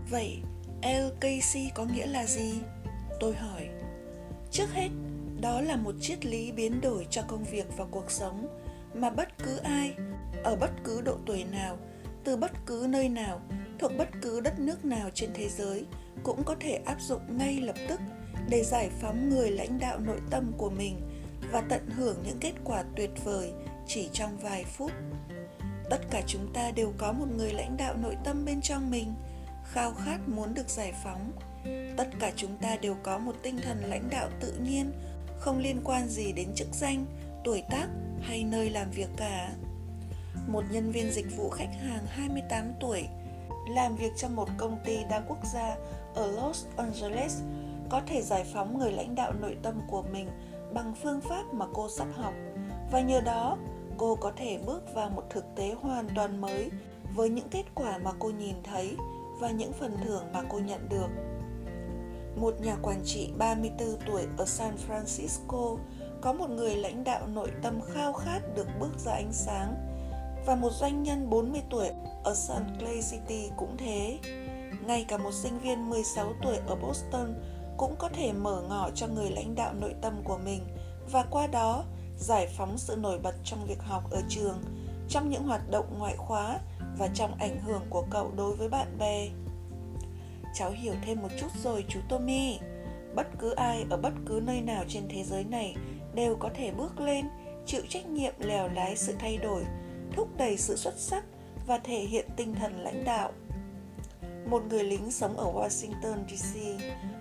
[0.09, 0.41] Vậy
[0.83, 2.53] LKC có nghĩa là gì?
[3.19, 3.69] Tôi hỏi.
[4.51, 4.89] Trước hết,
[5.41, 8.47] đó là một triết lý biến đổi cho công việc và cuộc sống
[8.93, 9.93] mà bất cứ ai
[10.43, 11.77] ở bất cứ độ tuổi nào,
[12.23, 13.41] từ bất cứ nơi nào,
[13.79, 15.85] thuộc bất cứ đất nước nào trên thế giới
[16.23, 17.99] cũng có thể áp dụng ngay lập tức
[18.49, 21.01] để giải phóng người lãnh đạo nội tâm của mình
[21.51, 23.51] và tận hưởng những kết quả tuyệt vời
[23.87, 24.91] chỉ trong vài phút.
[25.89, 29.13] Tất cả chúng ta đều có một người lãnh đạo nội tâm bên trong mình–
[29.73, 31.31] khao khát muốn được giải phóng
[31.97, 34.91] tất cả chúng ta đều có một tinh thần lãnh đạo tự nhiên
[35.39, 37.05] không liên quan gì đến chức danh,
[37.43, 37.87] tuổi tác
[38.21, 39.49] hay nơi làm việc cả
[40.47, 43.03] một nhân viên dịch vụ khách hàng 28 tuổi,
[43.69, 45.75] làm việc trong một công ty đa quốc gia
[46.15, 47.41] ở Los Angeles,
[47.89, 50.29] có thể giải phóng người lãnh đạo nội tâm của mình
[50.73, 52.33] bằng phương pháp mà cô sắp học
[52.91, 53.57] và nhờ đó,
[53.97, 56.69] cô có thể bước vào một thực tế hoàn toàn mới
[57.15, 58.95] với những kết quả mà cô nhìn thấy
[59.39, 61.07] và những phần thưởng mà cô nhận được.
[62.35, 65.77] Một nhà quản trị 34 tuổi ở San Francisco
[66.21, 69.75] có một người lãnh đạo nội tâm khao khát được bước ra ánh sáng
[70.45, 71.89] và một doanh nhân 40 tuổi
[72.23, 74.19] ở San Clay City cũng thế.
[74.85, 77.33] Ngay cả một sinh viên 16 tuổi ở Boston
[77.77, 80.63] cũng có thể mở ngỏ cho người lãnh đạo nội tâm của mình
[81.11, 81.83] và qua đó
[82.17, 84.61] giải phóng sự nổi bật trong việc học ở trường,
[85.09, 86.59] trong những hoạt động ngoại khóa
[86.97, 89.29] và trong ảnh hưởng của cậu đối với bạn bè.
[90.53, 92.59] Cháu hiểu thêm một chút rồi chú Tommy.
[93.15, 95.75] Bất cứ ai ở bất cứ nơi nào trên thế giới này
[96.13, 97.25] đều có thể bước lên,
[97.65, 99.63] chịu trách nhiệm lèo lái sự thay đổi,
[100.15, 101.23] thúc đẩy sự xuất sắc
[101.67, 103.31] và thể hiện tinh thần lãnh đạo.
[104.49, 106.59] Một người lính sống ở Washington DC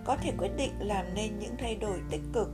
[0.05, 2.49] có thể quyết định làm nên những thay đổi tích cực,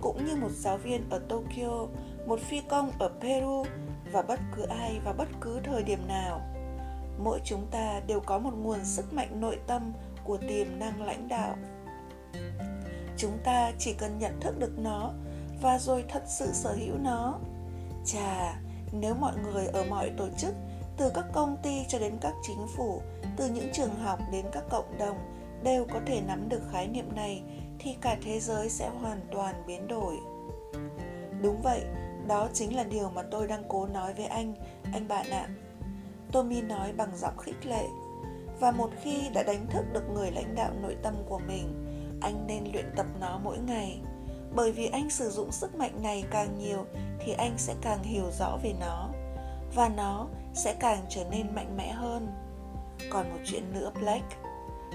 [0.00, 1.86] cũng như một giáo viên ở Tokyo,
[2.26, 3.64] một phi công ở Peru
[4.12, 6.52] và bất cứ ai vào bất cứ thời điểm nào
[7.18, 9.92] mỗi chúng ta đều có một nguồn sức mạnh nội tâm
[10.24, 11.56] của tiềm năng lãnh đạo.
[13.16, 15.12] Chúng ta chỉ cần nhận thức được nó
[15.62, 17.38] và rồi thật sự sở hữu nó.
[18.04, 18.54] Chà,
[18.92, 20.54] nếu mọi người ở mọi tổ chức,
[20.96, 23.02] từ các công ty cho đến các chính phủ,
[23.36, 25.16] từ những trường học đến các cộng đồng
[25.64, 27.42] đều có thể nắm được khái niệm này,
[27.78, 30.16] thì cả thế giới sẽ hoàn toàn biến đổi.
[31.42, 31.80] Đúng vậy,
[32.28, 34.54] đó chính là điều mà tôi đang cố nói với anh
[34.92, 35.48] anh bạn ạ.
[36.32, 37.86] Tommy nói bằng giọng khích lệ
[38.62, 41.84] và một khi đã đánh thức được người lãnh đạo nội tâm của mình,
[42.20, 44.00] anh nên luyện tập nó mỗi ngày.
[44.54, 46.86] Bởi vì anh sử dụng sức mạnh này càng nhiều
[47.20, 49.08] thì anh sẽ càng hiểu rõ về nó,
[49.74, 52.28] và nó sẽ càng trở nên mạnh mẽ hơn.
[53.10, 54.36] Còn một chuyện nữa, Blake.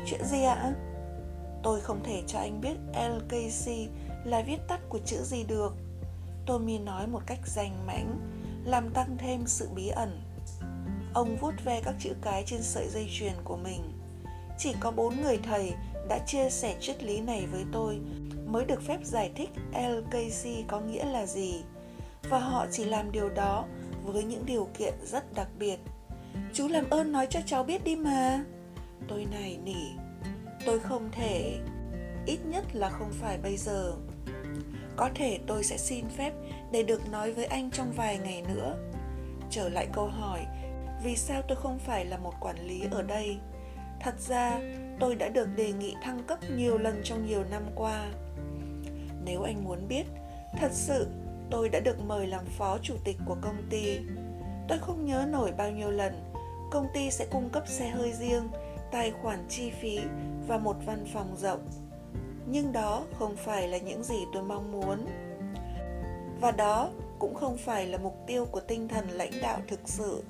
[0.06, 0.73] Chuyện gì ạ?
[1.63, 3.71] Tôi không thể cho anh biết LKC
[4.23, 5.75] là viết tắt của chữ gì được.
[6.45, 8.19] Tommy nói một cách rành mãnh,
[8.65, 10.21] làm tăng thêm sự bí ẩn.
[11.17, 13.82] Ông vuốt ve các chữ cái trên sợi dây chuyền của mình.
[14.58, 15.73] Chỉ có bốn người thầy
[16.10, 17.99] đã chia sẻ triết lý này với tôi
[18.45, 21.63] mới được phép giải thích LKC có nghĩa là gì.
[22.30, 23.65] Và họ chỉ làm điều đó
[24.03, 25.77] với những điều kiện rất đặc biệt.
[26.53, 28.43] Chú làm ơn nói cho cháu biết đi mà.
[29.08, 29.86] Tôi này nỉ.
[30.65, 31.58] Tôi không thể.
[32.25, 33.93] Ít nhất là không phải bây giờ.
[34.95, 36.34] Có thể tôi sẽ xin phép
[36.71, 38.77] để được nói với anh trong vài ngày nữa.
[39.49, 40.45] Trở lại câu hỏi
[41.03, 43.38] vì sao tôi không phải là một quản lý ở đây?
[43.99, 44.60] Thật ra,
[44.99, 48.07] tôi đã được đề nghị thăng cấp nhiều lần trong nhiều năm qua.
[49.25, 50.05] Nếu anh muốn biết,
[50.57, 51.07] thật sự
[51.49, 53.99] tôi đã được mời làm phó chủ tịch của công ty.
[54.67, 56.33] Tôi không nhớ nổi bao nhiêu lần
[56.69, 58.47] công ty sẽ cung cấp xe hơi riêng,
[58.91, 59.99] tài khoản chi phí
[60.47, 61.67] và một văn phòng rộng.
[62.47, 65.05] Nhưng đó không phải là những gì tôi mong muốn.
[66.41, 70.23] Và đó cũng không phải là mục tiêu của tinh thần lãnh đạo thực sự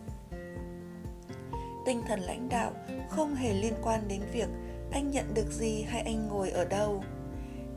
[1.88, 2.72] tinh thần lãnh đạo
[3.10, 4.48] không hề liên quan đến việc
[4.92, 7.04] anh nhận được gì hay anh ngồi ở đâu.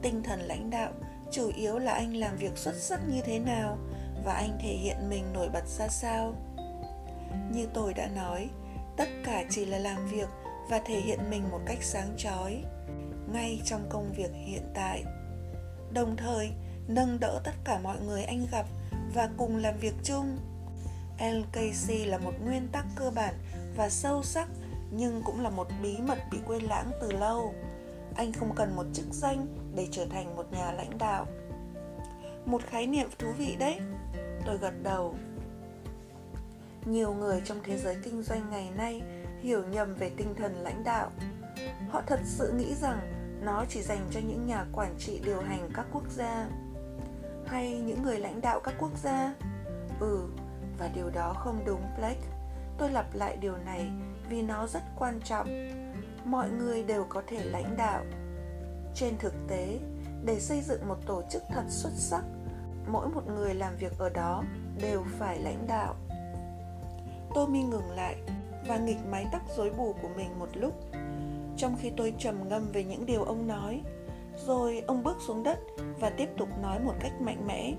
[0.03, 0.93] Tinh thần lãnh đạo
[1.33, 3.79] chủ yếu là anh làm việc xuất sắc như thế nào
[4.25, 6.35] và anh thể hiện mình nổi bật ra sao.
[7.53, 8.49] Như tôi đã nói,
[8.97, 10.29] tất cả chỉ là làm việc
[10.71, 12.65] và thể hiện mình một cách sáng chói,
[13.33, 15.05] ngay trong công việc hiện tại.
[15.93, 16.51] Đồng thời,
[16.89, 18.67] nâng đỡ tất cả mọi người anh gặp
[19.15, 20.39] và cùng làm việc chung.
[21.19, 23.35] LKC là một nguyên tắc cơ bản
[23.77, 24.49] và sâu sắc,
[24.91, 27.55] nhưng cũng là một bí mật bị quên lãng từ lâu.
[28.17, 31.27] Anh không cần một chức danh để trở thành một nhà lãnh đạo.
[32.47, 33.81] Một khái niệm thú vị đấy.
[34.47, 35.15] Tôi gật đầu.
[36.85, 39.03] Nhiều người trong thế giới kinh doanh ngày nay
[39.41, 41.11] hiểu nhầm về tinh thần lãnh đạo.
[41.91, 42.99] Họ thật sự nghĩ rằng
[43.43, 46.49] nó chỉ dành cho những nhà quản trị điều hành các quốc gia.
[47.47, 49.35] Hay những người lãnh đạo các quốc gia?
[50.01, 50.29] Ừ
[50.81, 52.30] và điều đó không đúng, blake
[52.81, 53.91] tôi lặp lại điều này
[54.29, 55.71] vì nó rất quan trọng.
[56.25, 58.05] Mọi người đều có thể lãnh đạo.
[58.95, 59.79] Trên thực tế,
[60.25, 62.23] để xây dựng một tổ chức thật xuất sắc,
[62.87, 64.45] mỗi một người làm việc ở đó
[64.83, 65.95] đều phải lãnh đạo.
[67.35, 68.17] Tommy ngừng lại
[68.69, 70.75] và nghịch mái tóc rối bù của mình một lúc.
[71.57, 73.81] Trong khi tôi trầm ngâm về những điều ông nói,
[74.47, 75.59] rồi ông bước xuống đất
[75.99, 77.75] và tiếp tục nói một cách mạnh mẽ.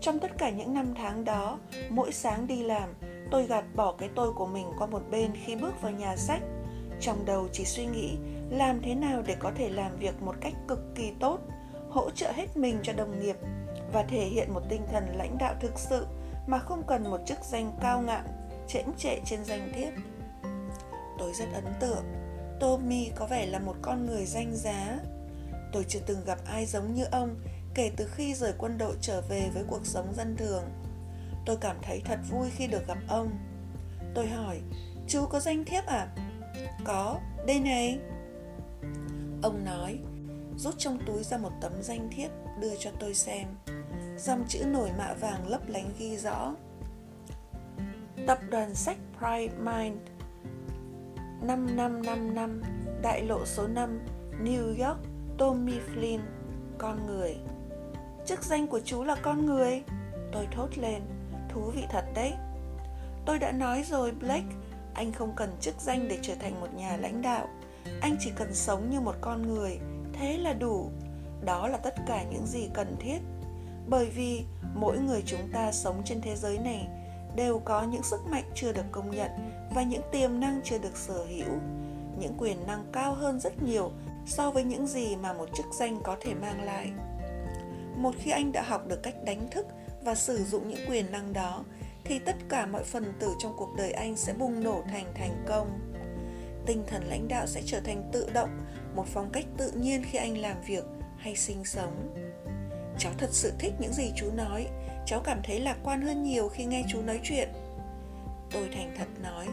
[0.00, 1.58] Trong tất cả những năm tháng đó,
[1.90, 2.88] mỗi sáng đi làm
[3.30, 6.42] tôi gạt bỏ cái tôi của mình qua một bên khi bước vào nhà sách.
[7.00, 8.16] Trong đầu chỉ suy nghĩ,
[8.50, 11.38] làm thế nào để có thể làm việc một cách cực kỳ tốt,
[11.90, 13.36] hỗ trợ hết mình cho đồng nghiệp
[13.92, 16.06] và thể hiện một tinh thần lãnh đạo thực sự
[16.46, 18.22] mà không cần một chức danh cao ngạo
[18.68, 19.92] chễm trệ trên danh thiếp.
[21.18, 22.04] Tôi rất ấn tượng.
[22.60, 24.98] Tommy có vẻ là một con người danh giá.
[25.72, 27.36] Tôi chưa từng gặp ai giống như ông
[27.74, 30.62] kể từ khi rời quân đội trở về với cuộc sống dân thường
[31.46, 33.30] tôi cảm thấy thật vui khi được gặp ông.
[34.14, 34.60] Tôi hỏi,
[35.08, 36.08] chú có danh thiếp à?
[36.84, 37.98] Có, đây này.
[39.42, 39.98] Ông nói,
[40.56, 42.30] rút trong túi ra một tấm danh thiếp
[42.60, 43.46] đưa cho tôi xem.
[44.18, 46.54] Dòng chữ nổi mạ vàng lấp lánh ghi rõ.
[48.26, 49.98] Tập đoàn sách Pride Mind
[51.42, 52.62] 5555
[53.02, 54.00] Đại lộ số 5
[54.44, 54.98] New York,
[55.38, 56.20] Tommy Flynn,
[56.78, 57.36] Con người.
[58.26, 59.82] Chức danh của chú là con người.
[60.32, 61.02] Tôi thốt lên.
[61.54, 62.32] Thú vị thật đấy.
[63.26, 64.54] Tôi đã nói rồi, Blake.
[64.94, 67.48] Anh không cần chức danh để trở thành một nhà lãnh đạo.
[68.00, 69.78] Anh chỉ cần sống như một con người.
[70.12, 70.90] Thế là đủ.
[71.44, 73.18] Đó là tất cả những gì cần thiết.
[73.88, 76.88] Bởi vì mỗi người chúng ta sống trên thế giới này
[77.36, 79.30] đều có những sức mạnh chưa được công nhận
[79.74, 81.58] và những tiềm năng chưa được sở hữu.
[82.18, 83.90] Những quyền năng cao hơn rất nhiều
[84.26, 86.92] so với những gì mà một chức danh có thể mang lại.
[87.96, 89.66] Một khi anh đã học được cách đánh thức
[90.04, 91.64] và sử dụng những quyền năng đó,
[92.04, 95.44] thì tất cả mọi phần tử trong cuộc đời anh sẽ bùng nổ thành thành
[95.46, 95.78] công.
[96.66, 98.50] Tinh thần lãnh đạo sẽ trở thành tự động,
[98.94, 100.84] một phong cách tự nhiên khi anh làm việc
[101.18, 102.14] hay sinh sống.
[102.98, 104.66] Cháu thật sự thích những gì chú nói.
[105.06, 107.48] Cháu cảm thấy lạc quan hơn nhiều khi nghe chú nói chuyện.
[108.50, 109.46] Tôi thành thật nói,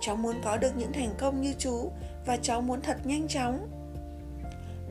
[0.00, 1.90] cháu muốn có được những thành công như chú
[2.26, 3.68] và cháu muốn thật nhanh chóng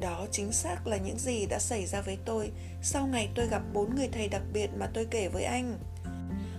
[0.02, 3.62] đó chính xác là những gì đã xảy ra với tôi sau ngày tôi gặp
[3.74, 5.80] bốn người thầy đặc biệt mà tôi kể với anh.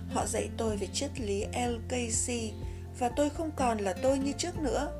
[0.09, 2.33] Họ dạy tôi về triết lý lkc
[2.99, 4.91] và tôi không còn là tôi như trước nữa.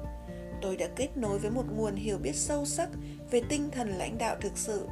[0.61, 2.89] Tôi đã kết nối với một nguồn hiểu biết sâu sắc
[3.31, 4.87] về tinh thần lãnh đạo thực sự.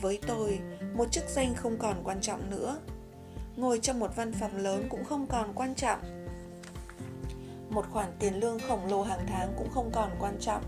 [0.00, 0.58] Với tôi,
[0.94, 2.78] một chức danh không còn quan trọng nữa.
[3.56, 6.00] Ngồi trong một văn phòng lớn cũng không còn quan trọng.
[7.70, 10.62] Một khoản tiền lương khổng lồ hàng tháng cũng không còn quan trọng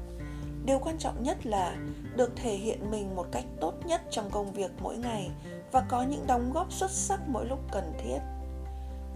[0.69, 1.77] điều quan trọng nhất là
[2.17, 5.31] được thể hiện mình một cách tốt nhất trong công việc mỗi ngày
[5.73, 8.19] và có những đóng góp xuất sắc mỗi lúc cần thiết.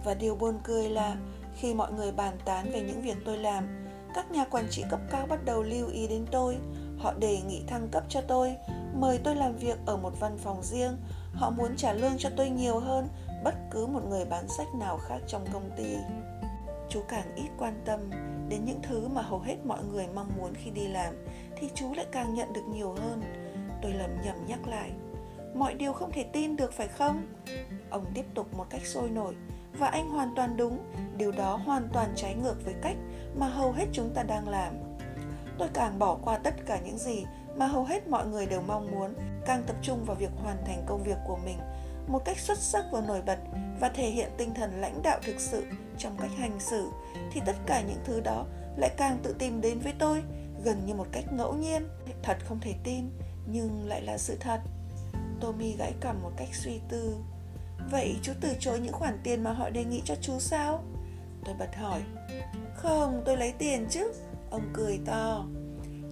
[0.05, 1.17] Và điều buồn cười là
[1.57, 5.01] khi mọi người bàn tán về những việc tôi làm, các nhà quản trị cấp
[5.11, 6.57] cao bắt đầu lưu ý đến tôi.
[6.99, 8.57] Họ đề nghị thăng cấp cho tôi,
[8.95, 10.97] mời tôi làm việc ở một văn phòng riêng.
[11.35, 13.09] Họ muốn trả lương cho tôi nhiều hơn
[13.45, 15.97] bất cứ một người bán sách nào khác trong công ty
[16.93, 18.11] chú càng ít quan tâm
[18.49, 21.15] đến những thứ mà hầu hết mọi người mong muốn khi đi làm,
[21.57, 23.23] thì chú lại càng nhận được nhiều hơn.
[23.83, 24.91] Tôi lầm nhầm nhắc lại,
[25.55, 27.27] mọi điều không thể tin được, phải không?
[27.91, 29.35] Ông tiếp tục một cách sôi nổi,
[29.79, 30.79] và anh hoàn toàn đúng,
[31.17, 32.97] điều đó hoàn toàn trái ngược với cách
[33.37, 34.75] mà hầu hết chúng ta đang làm.
[35.59, 37.25] Tôi càng bỏ qua tất cả những gì
[37.57, 39.15] mà hầu hết mọi người đều mong muốn,
[39.47, 41.59] càng tập trung vào việc hoàn thành công việc của mình
[42.07, 43.39] một cách xuất sắc và nổi bật
[43.83, 45.65] và thể hiện tinh thần lãnh đạo thực sự
[45.99, 46.91] trong cách hành xử
[47.33, 50.23] thì tất cả những thứ đó lại càng tự tìm đến với tôi
[50.65, 51.89] gần như một cách ngẫu nhiên
[52.23, 53.11] thật không thể tin
[53.47, 54.61] nhưng lại là sự thật
[55.41, 57.17] tommy gãi cằm một cách suy tư
[57.91, 60.85] vậy chú từ chối những khoản tiền mà họ đề nghị cho chú sao
[61.45, 62.03] tôi bật hỏi
[62.75, 64.13] Không, tôi lấy tiền chứ.
[64.51, 65.45] Ông cười to.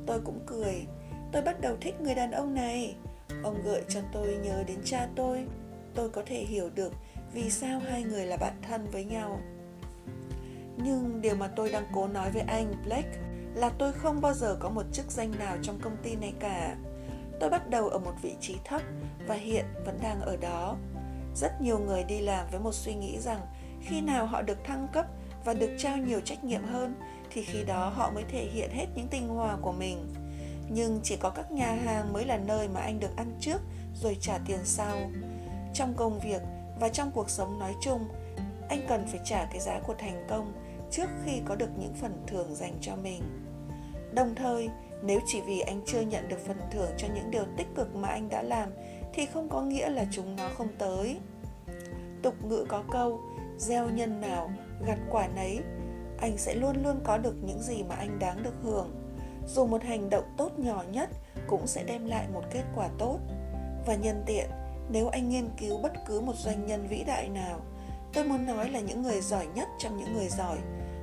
[0.06, 0.86] Tôi cũng cười.
[1.32, 2.94] Tôi bắt đầu thích người đàn ông này.
[3.42, 5.46] Ông gợi cho tôi nhớ đến cha tôi.
[5.94, 6.92] Tôi có thể hiểu được
[7.32, 9.40] vì sao hai người là bạn thân với nhau.
[10.76, 13.18] Nhưng điều mà tôi đang cố nói với anh, Blake,
[13.54, 16.76] là tôi không bao giờ có một chức danh nào trong công ty này cả.
[17.40, 18.82] Tôi bắt đầu ở một vị trí thấp
[19.26, 20.76] và hiện vẫn đang ở đó.
[21.36, 23.40] Rất nhiều người đi làm với một suy nghĩ rằng
[23.82, 25.06] khi nào họ được thăng cấp
[25.44, 26.94] và được trao nhiều trách nhiệm hơn
[27.30, 30.14] thì khi đó họ mới thể hiện hết những tinh hoa của mình.
[30.70, 33.60] Nhưng chỉ có các nhà hàng mới là nơi mà anh được ăn trước
[33.94, 34.96] rồi trả tiền sau.
[35.74, 36.42] Trong công việc
[36.80, 38.08] và trong cuộc sống nói chung,
[38.68, 40.52] anh cần phải trả cái giá của thành công
[40.90, 43.22] trước khi có được những phần thưởng dành cho mình.
[44.14, 44.70] Đồng thời,
[45.02, 48.08] nếu chỉ vì anh chưa nhận được phần thưởng cho những điều tích cực mà
[48.08, 48.70] anh đã làm
[49.12, 51.16] thì không có nghĩa là chúng nó không tới.
[52.22, 53.20] Tục ngữ có câu,
[53.58, 54.50] gieo nhân nào,
[54.86, 55.60] gặt quả nấy,
[56.20, 58.90] anh sẽ luôn luôn có được những gì mà anh đáng được hưởng.
[59.46, 61.10] Dù một hành động tốt nhỏ nhất
[61.46, 63.18] cũng sẽ đem lại một kết quả tốt.
[63.86, 64.50] Và nhân tiện,
[64.90, 67.60] nếu anh nghiên cứu bất cứ một doanh nhân vĩ đại nào,
[68.12, 70.58] tôi muốn nói là những người giỏi nhất trong những người giỏi,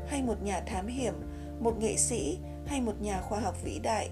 [0.07, 1.13] hay một nhà thám hiểm,
[1.59, 4.09] một nghệ sĩ hay một nhà khoa học vĩ đại,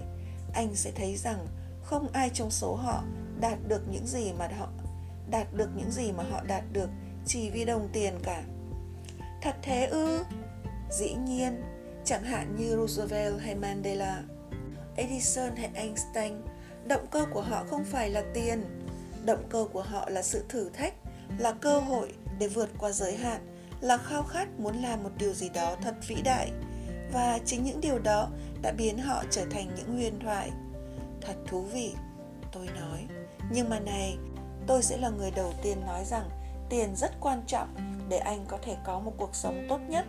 [0.54, 1.46] anh sẽ thấy rằng
[1.82, 3.02] không ai trong số họ
[3.40, 4.68] đạt được những gì mà họ
[5.30, 6.88] đạt được những gì mà họ đạt được
[7.26, 8.42] chỉ vì đồng tiền cả.
[9.42, 10.24] Thật thế ư?
[10.90, 11.62] Dĩ nhiên,
[12.04, 14.22] chẳng hạn như Roosevelt hay Mandela,
[14.96, 16.32] Edison hay Einstein,
[16.84, 18.75] động cơ của họ không phải là tiền,
[19.26, 20.94] động cơ của họ là sự thử thách,
[21.38, 23.40] là cơ hội để vượt qua giới hạn,
[23.80, 26.50] là khao khát muốn làm một điều gì đó thật vĩ đại.
[27.12, 28.28] Và chính những điều đó
[28.62, 30.50] đã biến họ trở thành những huyền thoại.
[31.20, 31.94] Thật thú vị,
[32.52, 33.06] tôi nói.
[33.50, 34.16] Nhưng mà này,
[34.66, 36.30] tôi sẽ là người đầu tiên nói rằng
[36.68, 37.68] tiền rất quan trọng
[38.08, 40.06] để anh có thể có một cuộc sống tốt nhất.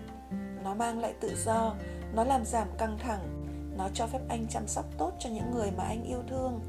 [0.63, 1.75] Nó mang lại tự do,
[2.13, 3.45] nó làm giảm căng thẳng,
[3.77, 6.59] nó cho phép anh chăm sóc tốt cho những người mà anh yêu thương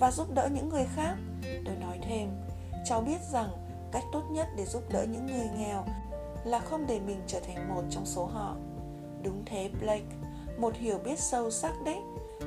[0.00, 1.14] và giúp đỡ những người khác.
[1.66, 2.28] Tôi nói thêm,
[2.84, 3.50] cháu biết rằng
[3.92, 5.84] cách tốt nhất để giúp đỡ những người nghèo
[6.44, 8.56] là không để mình trở thành một trong số họ.
[9.22, 10.16] Đúng thế Blake,
[10.58, 11.98] một hiểu biết sâu sắc đấy.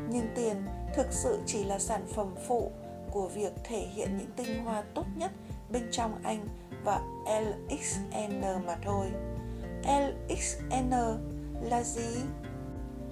[0.09, 2.71] Nhưng tiền thực sự chỉ là sản phẩm phụ
[3.11, 5.31] của việc thể hiện những tinh hoa tốt nhất
[5.69, 6.47] bên trong anh
[6.83, 9.07] và LXN mà thôi.
[9.83, 10.91] LXN
[11.61, 12.21] là gì?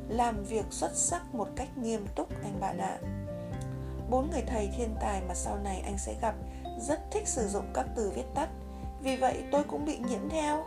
[0.10, 3.00] Làm việc xuất sắc một cách nghiêm túc anh bạn ạ.
[4.12, 6.36] Bốn người thầy thiên tài mà sau này anh sẽ gặp
[6.80, 8.50] rất thích sử dụng các từ viết tắt.
[9.02, 10.66] Vì vậy tôi cũng bị nhiễm theo.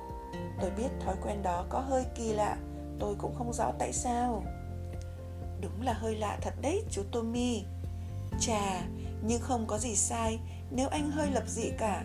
[0.61, 2.57] Tôi biết thói quen đó có hơi kỳ lạ,
[3.01, 4.43] tôi cũng không rõ tại sao.
[5.61, 7.65] Đúng là hơi lạ thật đấy chú Tommy.
[8.41, 8.83] Chà,
[9.27, 10.39] nhưng không có gì sai
[10.71, 12.05] nếu anh hơi lập dị cả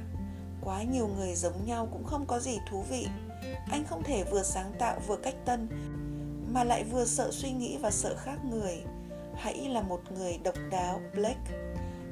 [0.62, 3.08] quá nhiều người giống nhau cũng không có gì thú vị
[3.72, 5.68] anh không thể vừa sáng tạo vừa cách tân
[6.54, 8.84] mà lại vừa sợ suy nghĩ và sợ khác người
[9.40, 11.52] hãy là một người độc đáo, blake.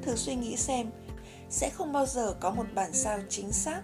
[0.02, 0.92] Thử suy nghĩ xem,
[1.50, 3.82] sẽ không bao giờ có một bản sao chính xác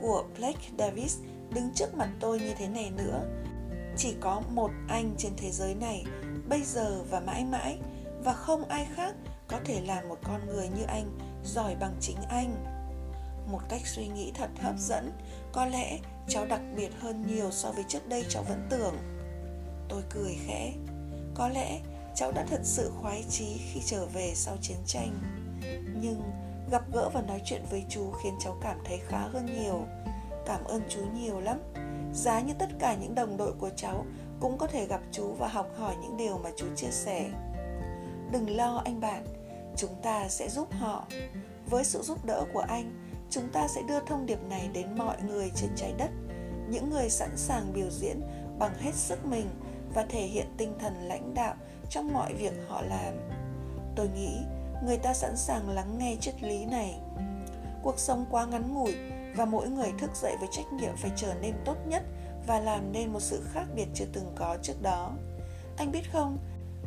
[0.00, 1.18] của blake davis
[1.54, 3.20] đứng trước mặt tôi như thế này nữa.
[3.96, 6.04] Chỉ có một anh trên thế giới này
[6.48, 7.78] bây giờ và mãi mãi,
[8.24, 9.14] và không ai khác
[9.48, 12.64] có thể làm một con người như anh, giỏi bằng chính anh.
[13.50, 15.12] Một cách suy nghĩ thật hấp dẫn,
[15.52, 18.94] có lẽ cháu đặc biệt hơn nhiều so với trước đây cháu vẫn tưởng.
[19.88, 20.72] Tôi cười khẽ.
[21.34, 21.80] Có lẽ
[22.16, 25.18] cháu đã thật sự khoái chí khi trở về sau chiến tranh.
[26.00, 26.22] Nhưng
[26.70, 29.80] gặp gỡ và nói chuyện với chú khiến cháu cảm thấy khá hơn nhiều.
[30.46, 31.58] Cảm ơn chú nhiều lắm.
[32.14, 34.06] Giá như tất cả những đồng đội của cháu
[34.40, 37.30] cũng có thể gặp chú và học hỏi những điều mà chú chia sẻ.
[38.32, 39.24] Đừng lo anh bạn,
[39.76, 41.06] chúng ta sẽ giúp họ.
[41.70, 45.16] Với sự giúp đỡ của anh, chúng ta sẽ đưa thông điệp này đến mọi
[45.22, 46.10] người trên trái đất.
[46.68, 48.20] Những người sẵn sàng biểu diễn
[48.58, 49.46] bằng hết sức mình
[49.94, 51.54] và thể hiện tinh thần lãnh đạo
[51.90, 53.14] trong mọi việc họ làm
[53.96, 54.38] tôi nghĩ
[54.84, 57.00] người ta sẵn sàng lắng nghe triết lý này
[57.82, 58.94] cuộc sống quá ngắn ngủi
[59.36, 62.02] và mỗi người thức dậy với trách nhiệm phải trở nên tốt nhất
[62.46, 65.12] và làm nên một sự khác biệt chưa từng có trước đó.
[65.76, 66.38] Anh biết không,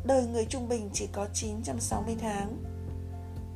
[0.04, 2.62] đời người trung bình chỉ có 960 tháng.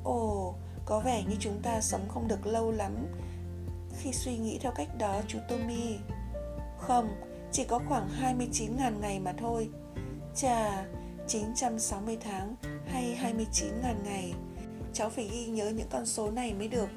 [0.04, 0.54] Ồ,
[0.86, 3.06] có vẻ như chúng ta sống không được lâu lắm
[3.98, 5.96] khi suy nghĩ theo cách đó chú Tommy.
[6.78, 7.08] Không,
[7.52, 9.68] chỉ có khoảng 29.000 ngày mà thôi.
[10.34, 10.84] Chà,
[11.28, 12.54] 960 tháng
[12.86, 14.32] hay 29.000 ngày.
[14.92, 16.88] Cháu phải ghi nhớ những con số này mới được.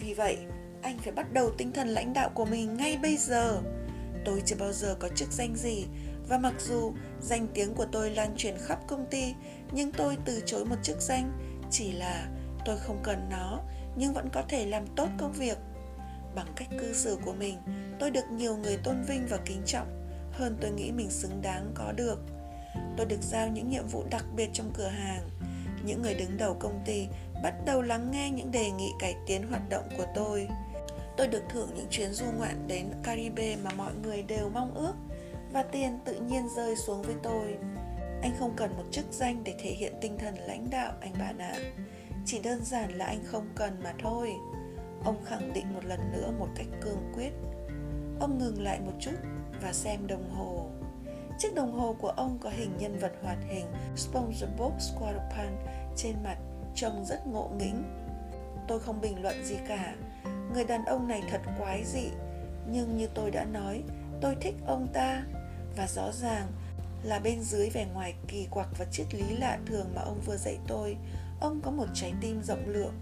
[0.00, 0.38] Vì vậy,
[0.82, 3.62] anh phải bắt đầu tinh thần lãnh đạo của mình ngay bây giờ.
[4.24, 5.86] Tôi chưa bao giờ có chức danh gì
[6.28, 9.34] và mặc dù danh tiếng của tôi lan truyền khắp công ty
[9.72, 11.32] nhưng tôi từ chối một chức danh
[11.70, 12.28] chỉ là
[12.64, 13.60] tôi không cần nó
[13.96, 15.58] nhưng vẫn có thể làm tốt công việc
[16.34, 17.58] bằng cách cư xử của mình
[18.00, 19.86] tôi được nhiều người tôn vinh và kính trọng
[20.32, 22.35] hơn tôi nghĩ mình xứng đáng có được.
[22.96, 25.28] Tôi được giao những nhiệm vụ đặc biệt trong cửa hàng.
[25.84, 27.06] Những người đứng đầu công ty
[27.42, 30.48] bắt đầu lắng nghe những đề nghị cải tiến hoạt động của tôi.
[31.16, 34.94] Tôi được thưởng những chuyến du ngoạn đến Caribe mà mọi người đều mong ước
[35.52, 37.56] và tiền tự nhiên rơi xuống với tôi.
[38.22, 41.38] Anh không cần một chức danh để thể hiện tinh thần lãnh đạo, anh bạn
[41.38, 41.54] ạ.
[41.56, 41.72] À.
[42.26, 44.32] Chỉ đơn giản là anh không cần mà thôi.
[45.04, 47.30] Ông khẳng định một lần nữa một cách cương quyết.
[48.20, 49.16] Ông ngừng lại một chút
[49.62, 50.70] và xem đồng hồ.
[51.38, 53.66] Chiếc đồng hồ của ông có hình nhân vật hoạt hình
[53.96, 55.62] SpongeBob SquarePants
[55.96, 56.36] trên mặt
[56.74, 57.82] trông rất ngộ nghĩnh.
[58.68, 59.94] Tôi không bình luận gì cả.
[60.54, 62.08] Người đàn ông này thật quái dị,
[62.70, 63.82] nhưng như tôi đã nói,
[64.20, 65.22] tôi thích ông ta
[65.76, 66.46] và rõ ràng
[67.02, 70.36] là bên dưới vẻ ngoài kỳ quặc và triết lý lạ thường mà ông vừa
[70.36, 70.96] dạy tôi,
[71.40, 72.94] ông có một trái tim rộng lượng.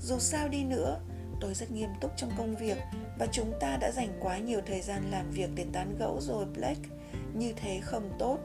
[0.00, 1.00] Dù sao đi nữa,
[1.40, 2.78] tôi rất nghiêm túc trong công việc
[3.18, 6.44] và chúng ta đã dành quá nhiều thời gian làm việc để tán gẫu rồi
[6.44, 6.97] Blake.
[7.38, 8.38] Như thế không tốt.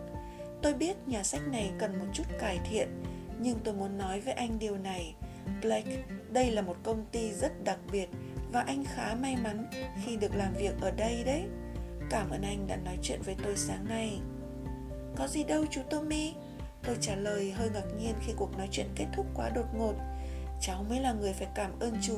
[0.61, 3.03] Tôi biết nhà sách này cần một chút cải thiện,
[3.39, 5.15] nhưng tôi muốn nói với anh điều này.
[5.61, 8.09] Blake, đây là một công ty rất đặc biệt
[8.51, 9.65] và anh khá may mắn
[10.05, 11.43] khi được làm việc ở đây đấy.
[12.09, 14.19] Cảm ơn anh đã nói chuyện với tôi sáng nay.
[15.15, 16.33] Có gì đâu chú Tommy
[16.83, 19.93] Tôi trả lời hơi ngạc nhiên khi cuộc nói chuyện kết thúc quá đột ngột
[20.61, 22.15] Cháu mới là người phải cảm ơn chú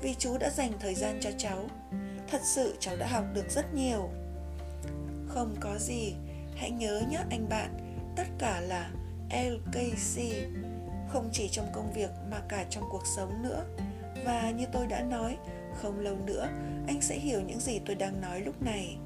[0.00, 1.64] Vì chú đã dành thời gian cho cháu
[2.30, 4.10] Thật sự cháu đã học được rất nhiều
[5.28, 6.14] không có gì.
[6.56, 7.74] Hãy nhớ nhé anh bạn,
[8.16, 8.90] Tất cả là
[9.30, 10.22] LKC
[11.08, 13.64] Không chỉ trong công việc mà cả trong cuộc sống nữa.
[14.24, 15.36] Và như tôi đã nói,
[15.82, 16.48] Không lâu nữa,
[16.86, 18.96] anh sẽ hiểu những gì tôi đang nói lúc này.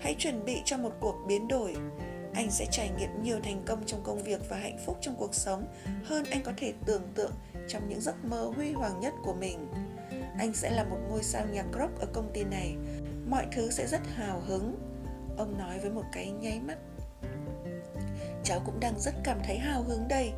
[0.00, 1.76] Hãy chuẩn bị cho một cuộc biến đổi.
[2.34, 5.34] Anh sẽ trải nghiệm nhiều thành công trong công việc và hạnh phúc trong cuộc
[5.34, 5.66] sống
[6.04, 7.32] hơn anh có thể tưởng tượng
[7.68, 9.68] trong những giấc mơ huy hoàng nhất của mình.
[10.38, 12.76] Anh sẽ là một ngôi sao nhạc rock ở công ty này.
[13.28, 14.93] Mọi thứ sẽ rất hào hứng
[15.36, 16.78] ông nói với một cái nháy mắt.
[18.44, 20.32] Cháu cũng đang rất cảm thấy hào hứng đây.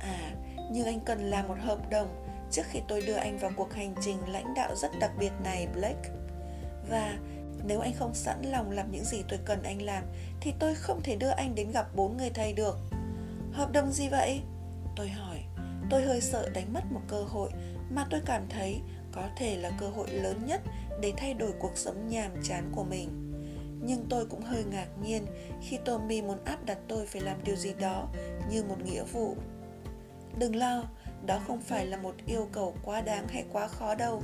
[0.00, 0.34] À
[0.70, 3.94] nhưng anh cần làm một hợp đồng trước khi tôi đưa anh vào cuộc hành
[4.00, 6.10] trình lãnh đạo rất đặc biệt này, blake.
[6.90, 7.18] Và
[7.66, 10.04] nếu anh không sẵn lòng làm những gì tôi cần anh làm,
[10.40, 12.78] Thì tôi không thể đưa anh đến gặp bốn người thầy được.
[13.52, 14.40] Hợp đồng gì vậy?
[14.96, 15.42] Tôi hỏi.
[15.90, 17.50] Tôi hơi sợ đánh mất một cơ hội,
[17.90, 18.80] Mà tôi cảm thấy
[19.12, 20.60] có thể là cơ hội lớn nhất
[21.00, 23.23] Để thay đổi cuộc sống nhàm chán của mình.
[23.84, 25.26] Nhưng tôi cũng hơi ngạc nhiên
[25.62, 28.08] Khi Tommy muốn áp đặt tôi phải làm điều gì đó
[28.50, 29.36] Như một nghĩa vụ
[30.38, 30.84] Đừng lo,
[31.26, 34.22] đó không phải là một yêu cầu quá đáng hay quá khó đâu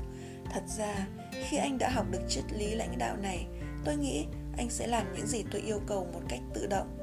[0.52, 1.06] Thật ra,
[1.48, 3.46] khi anh đã học được triết lý lãnh đạo này,
[3.84, 4.26] tôi nghĩ
[4.58, 6.98] anh sẽ làm những gì tôi yêu cầu một cách tự động.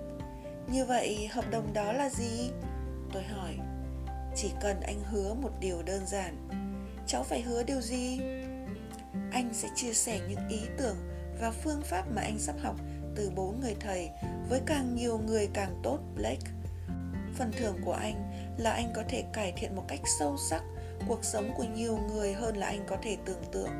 [0.71, 2.49] Như vậy, hợp đồng đó là gì?
[3.13, 3.57] Tôi hỏi.
[4.35, 6.47] Chỉ cần anh hứa một điều đơn giản.
[7.07, 8.19] Cháu phải hứa điều gì?
[9.31, 10.95] Anh sẽ chia sẻ những ý tưởng
[11.39, 12.75] và phương pháp mà anh sắp học
[13.15, 14.09] từ bốn người thầy
[14.49, 16.51] với càng nhiều người càng tốt, Blake.
[17.35, 20.63] Phần thưởng của anh là anh có thể cải thiện một cách sâu sắc
[21.07, 23.71] cuộc sống của nhiều người hơn là anh có thể tưởng tượng.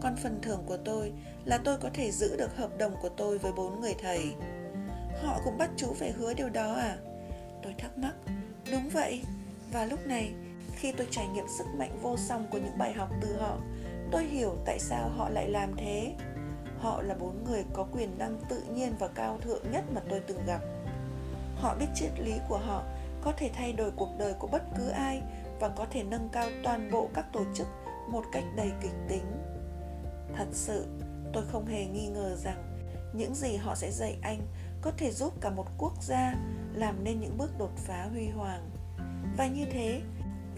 [0.00, 1.12] Còn phần thưởng của tôi
[1.44, 4.34] là tôi có thể giữ được hợp đồng của tôi với bốn người thầy.
[5.22, 6.96] Họ cũng bắt chú phải hứa điều đó à?
[7.62, 8.14] Tôi thắc mắc.
[8.72, 9.22] Đúng vậy.
[9.72, 10.32] Và lúc này
[10.76, 13.58] khi tôi trải nghiệm sức mạnh vô song của những bài học từ họ
[14.12, 16.12] tôi hiểu tại sao họ lại làm thế
[16.82, 20.20] họ là bốn người có quyền năng tự nhiên và cao thượng nhất mà tôi
[20.20, 20.60] từng gặp.
[21.56, 22.82] Họ biết triết lý của họ,
[23.22, 25.22] có thể thay đổi cuộc đời của bất cứ ai
[25.60, 27.66] và có thể nâng cao toàn bộ các tổ chức
[28.08, 29.24] một cách đầy kịch tính.
[30.36, 30.86] Thật sự,
[31.32, 34.40] tôi không hề nghi ngờ rằng những gì họ sẽ dạy anh
[34.82, 36.34] có thể giúp cả một quốc gia
[36.74, 38.70] làm nên những bước đột phá huy hoàng.
[39.36, 40.00] Và như thế,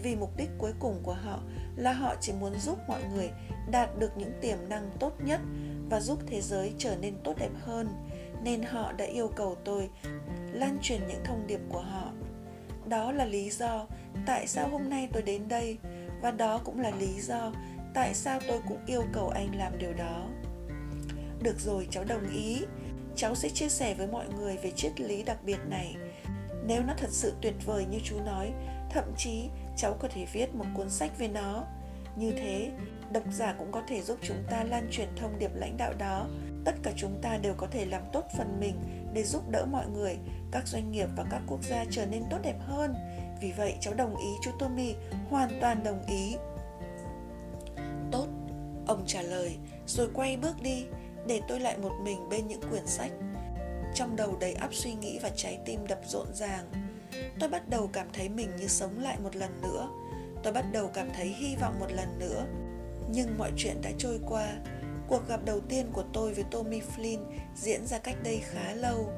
[0.03, 1.39] vì mục đích cuối cùng của họ
[1.75, 3.31] là họ chỉ muốn giúp mọi người
[3.71, 5.41] đạt được những tiềm năng tốt nhất
[5.89, 7.87] và giúp thế giới trở nên tốt đẹp hơn,
[8.43, 9.89] nên họ đã yêu cầu tôi
[10.51, 12.11] lan truyền những thông điệp của họ.
[12.87, 13.85] Đó là lý do
[14.25, 15.77] tại sao hôm nay tôi đến đây,
[16.21, 17.51] và đó cũng là lý do
[17.93, 20.27] tại sao tôi cũng yêu cầu anh làm điều đó.
[21.41, 22.61] Được rồi, cháu đồng ý.
[23.15, 25.95] Cháu sẽ chia sẻ với mọi người về triết lý đặc biệt này.
[26.67, 28.51] Nếu nó thật sự tuyệt vời như chú nói,
[28.91, 31.63] thậm chí cháu có thể viết một cuốn sách về nó.
[32.15, 32.71] Như thế
[33.11, 36.27] độc giả cũng có thể giúp chúng ta lan truyền thông điệp lãnh đạo đó.
[36.65, 38.75] Tất cả chúng ta đều có thể làm tốt phần mình
[39.13, 40.17] để giúp đỡ mọi người,
[40.51, 42.95] các doanh nghiệp và các quốc gia trở nên tốt đẹp hơn.
[43.41, 44.95] Vì vậy, cháu đồng ý chú Tommy,
[45.29, 46.35] hoàn toàn đồng ý.
[48.11, 48.27] Tốt,
[48.87, 50.85] ông trả lời, rồi quay bước đi,
[51.27, 53.11] để tôi lại một mình bên những quyển sách.
[53.93, 56.65] Trong đầu đầy ắp suy nghĩ và trái tim đập rộn ràng,
[57.39, 59.89] tôi bắt đầu cảm thấy mình như sống lại một lần nữa.
[60.43, 62.45] Tôi bắt đầu cảm thấy hy vọng một lần nữa
[63.15, 64.57] nhưng mọi chuyện đã trôi qua
[65.07, 67.19] Cuộc gặp đầu tiên của tôi với Tommy Flynn
[67.55, 69.09] diễn ra cách đây khá lâu.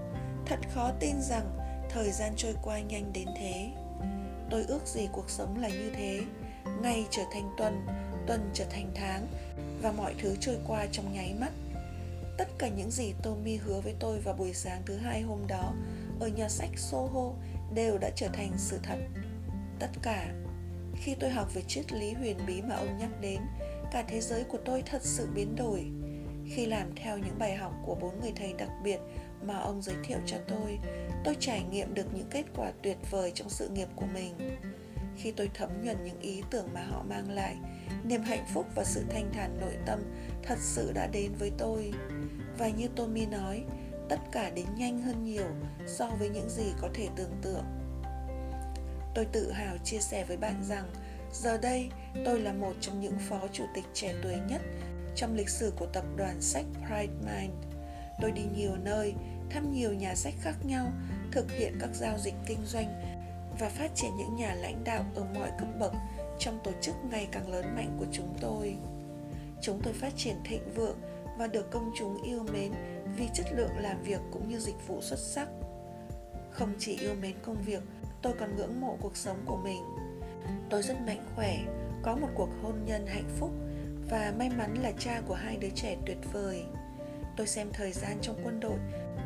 [0.46, 1.58] Thật khó tin rằng
[1.90, 3.70] thời gian trôi qua nhanh đến thế.
[4.50, 6.22] Tôi ước gì cuộc sống là như thế,
[6.82, 7.86] ngày trở thành tuần,
[8.28, 9.28] tuần trở thành tháng
[9.82, 11.52] và mọi thứ trôi qua trong nháy mắt.
[12.38, 15.74] Tất cả những gì Tommy hứa với tôi vào buổi sáng thứ hai hôm đó
[16.20, 17.32] ở nhà sách Soho
[17.74, 18.98] đều đã trở thành sự thật.
[19.80, 20.34] Tất cả.
[20.96, 23.40] Khi tôi học về triết lý huyền bí mà ông nhắc đến,
[23.92, 25.86] cả thế giới của tôi thật sự biến đổi.
[26.56, 29.00] Khi làm theo những bài học của bốn người thầy đặc biệt
[29.42, 30.80] mà ông giới thiệu cho tôi,
[31.24, 34.34] tôi trải nghiệm được những kết quả tuyệt vời trong sự nghiệp của mình.
[35.18, 37.58] Khi tôi thấm nhuần những ý tưởng mà họ mang lại,
[38.04, 40.00] niềm hạnh phúc và sự thanh thản nội tâm
[40.44, 41.94] thật sự đã đến với tôi.
[42.58, 43.64] Và như Tommy nói,
[44.10, 45.48] tất cả đến nhanh hơn nhiều
[45.88, 47.66] so với những gì có thể tưởng tượng.
[49.16, 50.86] Tôi tự hào chia sẻ với bạn rằng
[51.38, 51.90] giờ đây
[52.26, 54.62] tôi là một trong những phó chủ tịch trẻ tuổi nhất
[55.16, 57.54] trong lịch sử của tập đoàn sách Pride Mind.
[58.22, 59.14] Tôi đi nhiều nơi,
[59.50, 60.92] thăm nhiều nhà sách khác nhau,
[61.32, 63.02] thực hiện các giao dịch kinh doanh
[63.60, 65.94] và phát triển những nhà lãnh đạo ở mọi cấp bậc
[66.40, 68.76] trong tổ chức ngày càng lớn mạnh của chúng tôi.
[69.62, 70.98] Chúng tôi phát triển thịnh vượng
[71.38, 72.72] và được công chúng yêu mến
[73.18, 75.48] vì chất lượng làm việc cũng như dịch vụ xuất sắc.
[76.52, 77.84] Không chỉ yêu mến công việc,
[78.22, 79.84] tôi còn ngưỡng mộ cuộc sống của mình.
[80.70, 81.58] Tôi rất mạnh khỏe,
[82.04, 83.52] có một cuộc hôn nhân hạnh phúc
[84.10, 86.64] và may mắn là cha của hai đứa trẻ tuyệt vời.
[87.38, 88.80] Tôi xem thời gian trong quân đội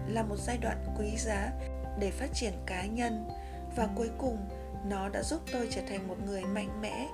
[0.07, 1.51] là một giai đoạn quý giá
[1.99, 3.27] để phát triển cá nhân
[3.75, 4.37] và cuối cùng
[4.85, 7.07] nó đã giúp tôi trở thành một người mạnh mẽ,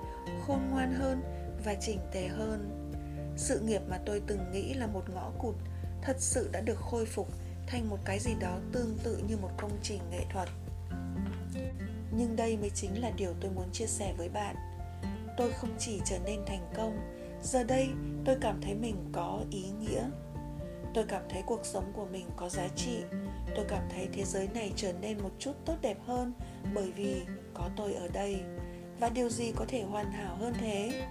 [0.46, 1.22] khôn ngoan hơn
[1.64, 2.90] và chỉnh tề hơn.
[3.36, 5.54] Sự nghiệp mà tôi từng nghĩ là một ngõ cụt
[6.02, 7.28] thật sự đã được khôi phục
[7.66, 10.48] thành một cái gì đó tương tự như một công trình nghệ thuật.
[12.18, 14.56] Nhưng đây mới chính là điều tôi muốn chia sẻ với bạn.
[15.36, 16.96] Tôi không chỉ trở nên thành công,
[17.42, 17.88] giờ đây
[18.24, 20.02] tôi cảm thấy mình có ý nghĩa.
[20.94, 22.98] Tôi cảm thấy cuộc sống của mình có giá trị.
[23.56, 26.32] Tôi cảm thấy thế giới này trở nên một chút tốt đẹp hơn
[26.74, 27.22] bởi vì
[27.54, 28.40] có tôi ở đây.
[29.00, 31.06] Và điều gì có thể hoàn hảo hơn thế?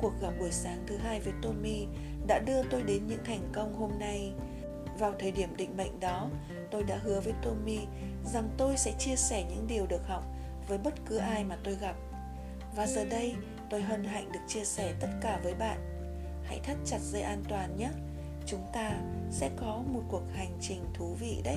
[0.00, 1.86] Cuộc gặp buổi sáng thứ hai với Tommy
[2.26, 4.32] đã đưa tôi đến những thành công hôm nay.
[4.98, 6.30] Vào thời điểm định mệnh đó,
[6.74, 7.78] tôi đã hứa với Tommy
[8.24, 10.24] rằng tôi sẽ chia sẻ những điều được học
[10.68, 11.94] với bất cứ ai mà tôi gặp.
[12.76, 13.34] Và giờ đây,
[13.70, 15.78] tôi hân hạnh được chia sẻ tất cả với bạn.
[16.44, 17.88] Hãy thắt chặt dây an toàn nhé.
[18.46, 18.90] Chúng ta
[19.30, 21.56] sẽ có một cuộc hành trình thú vị đấy.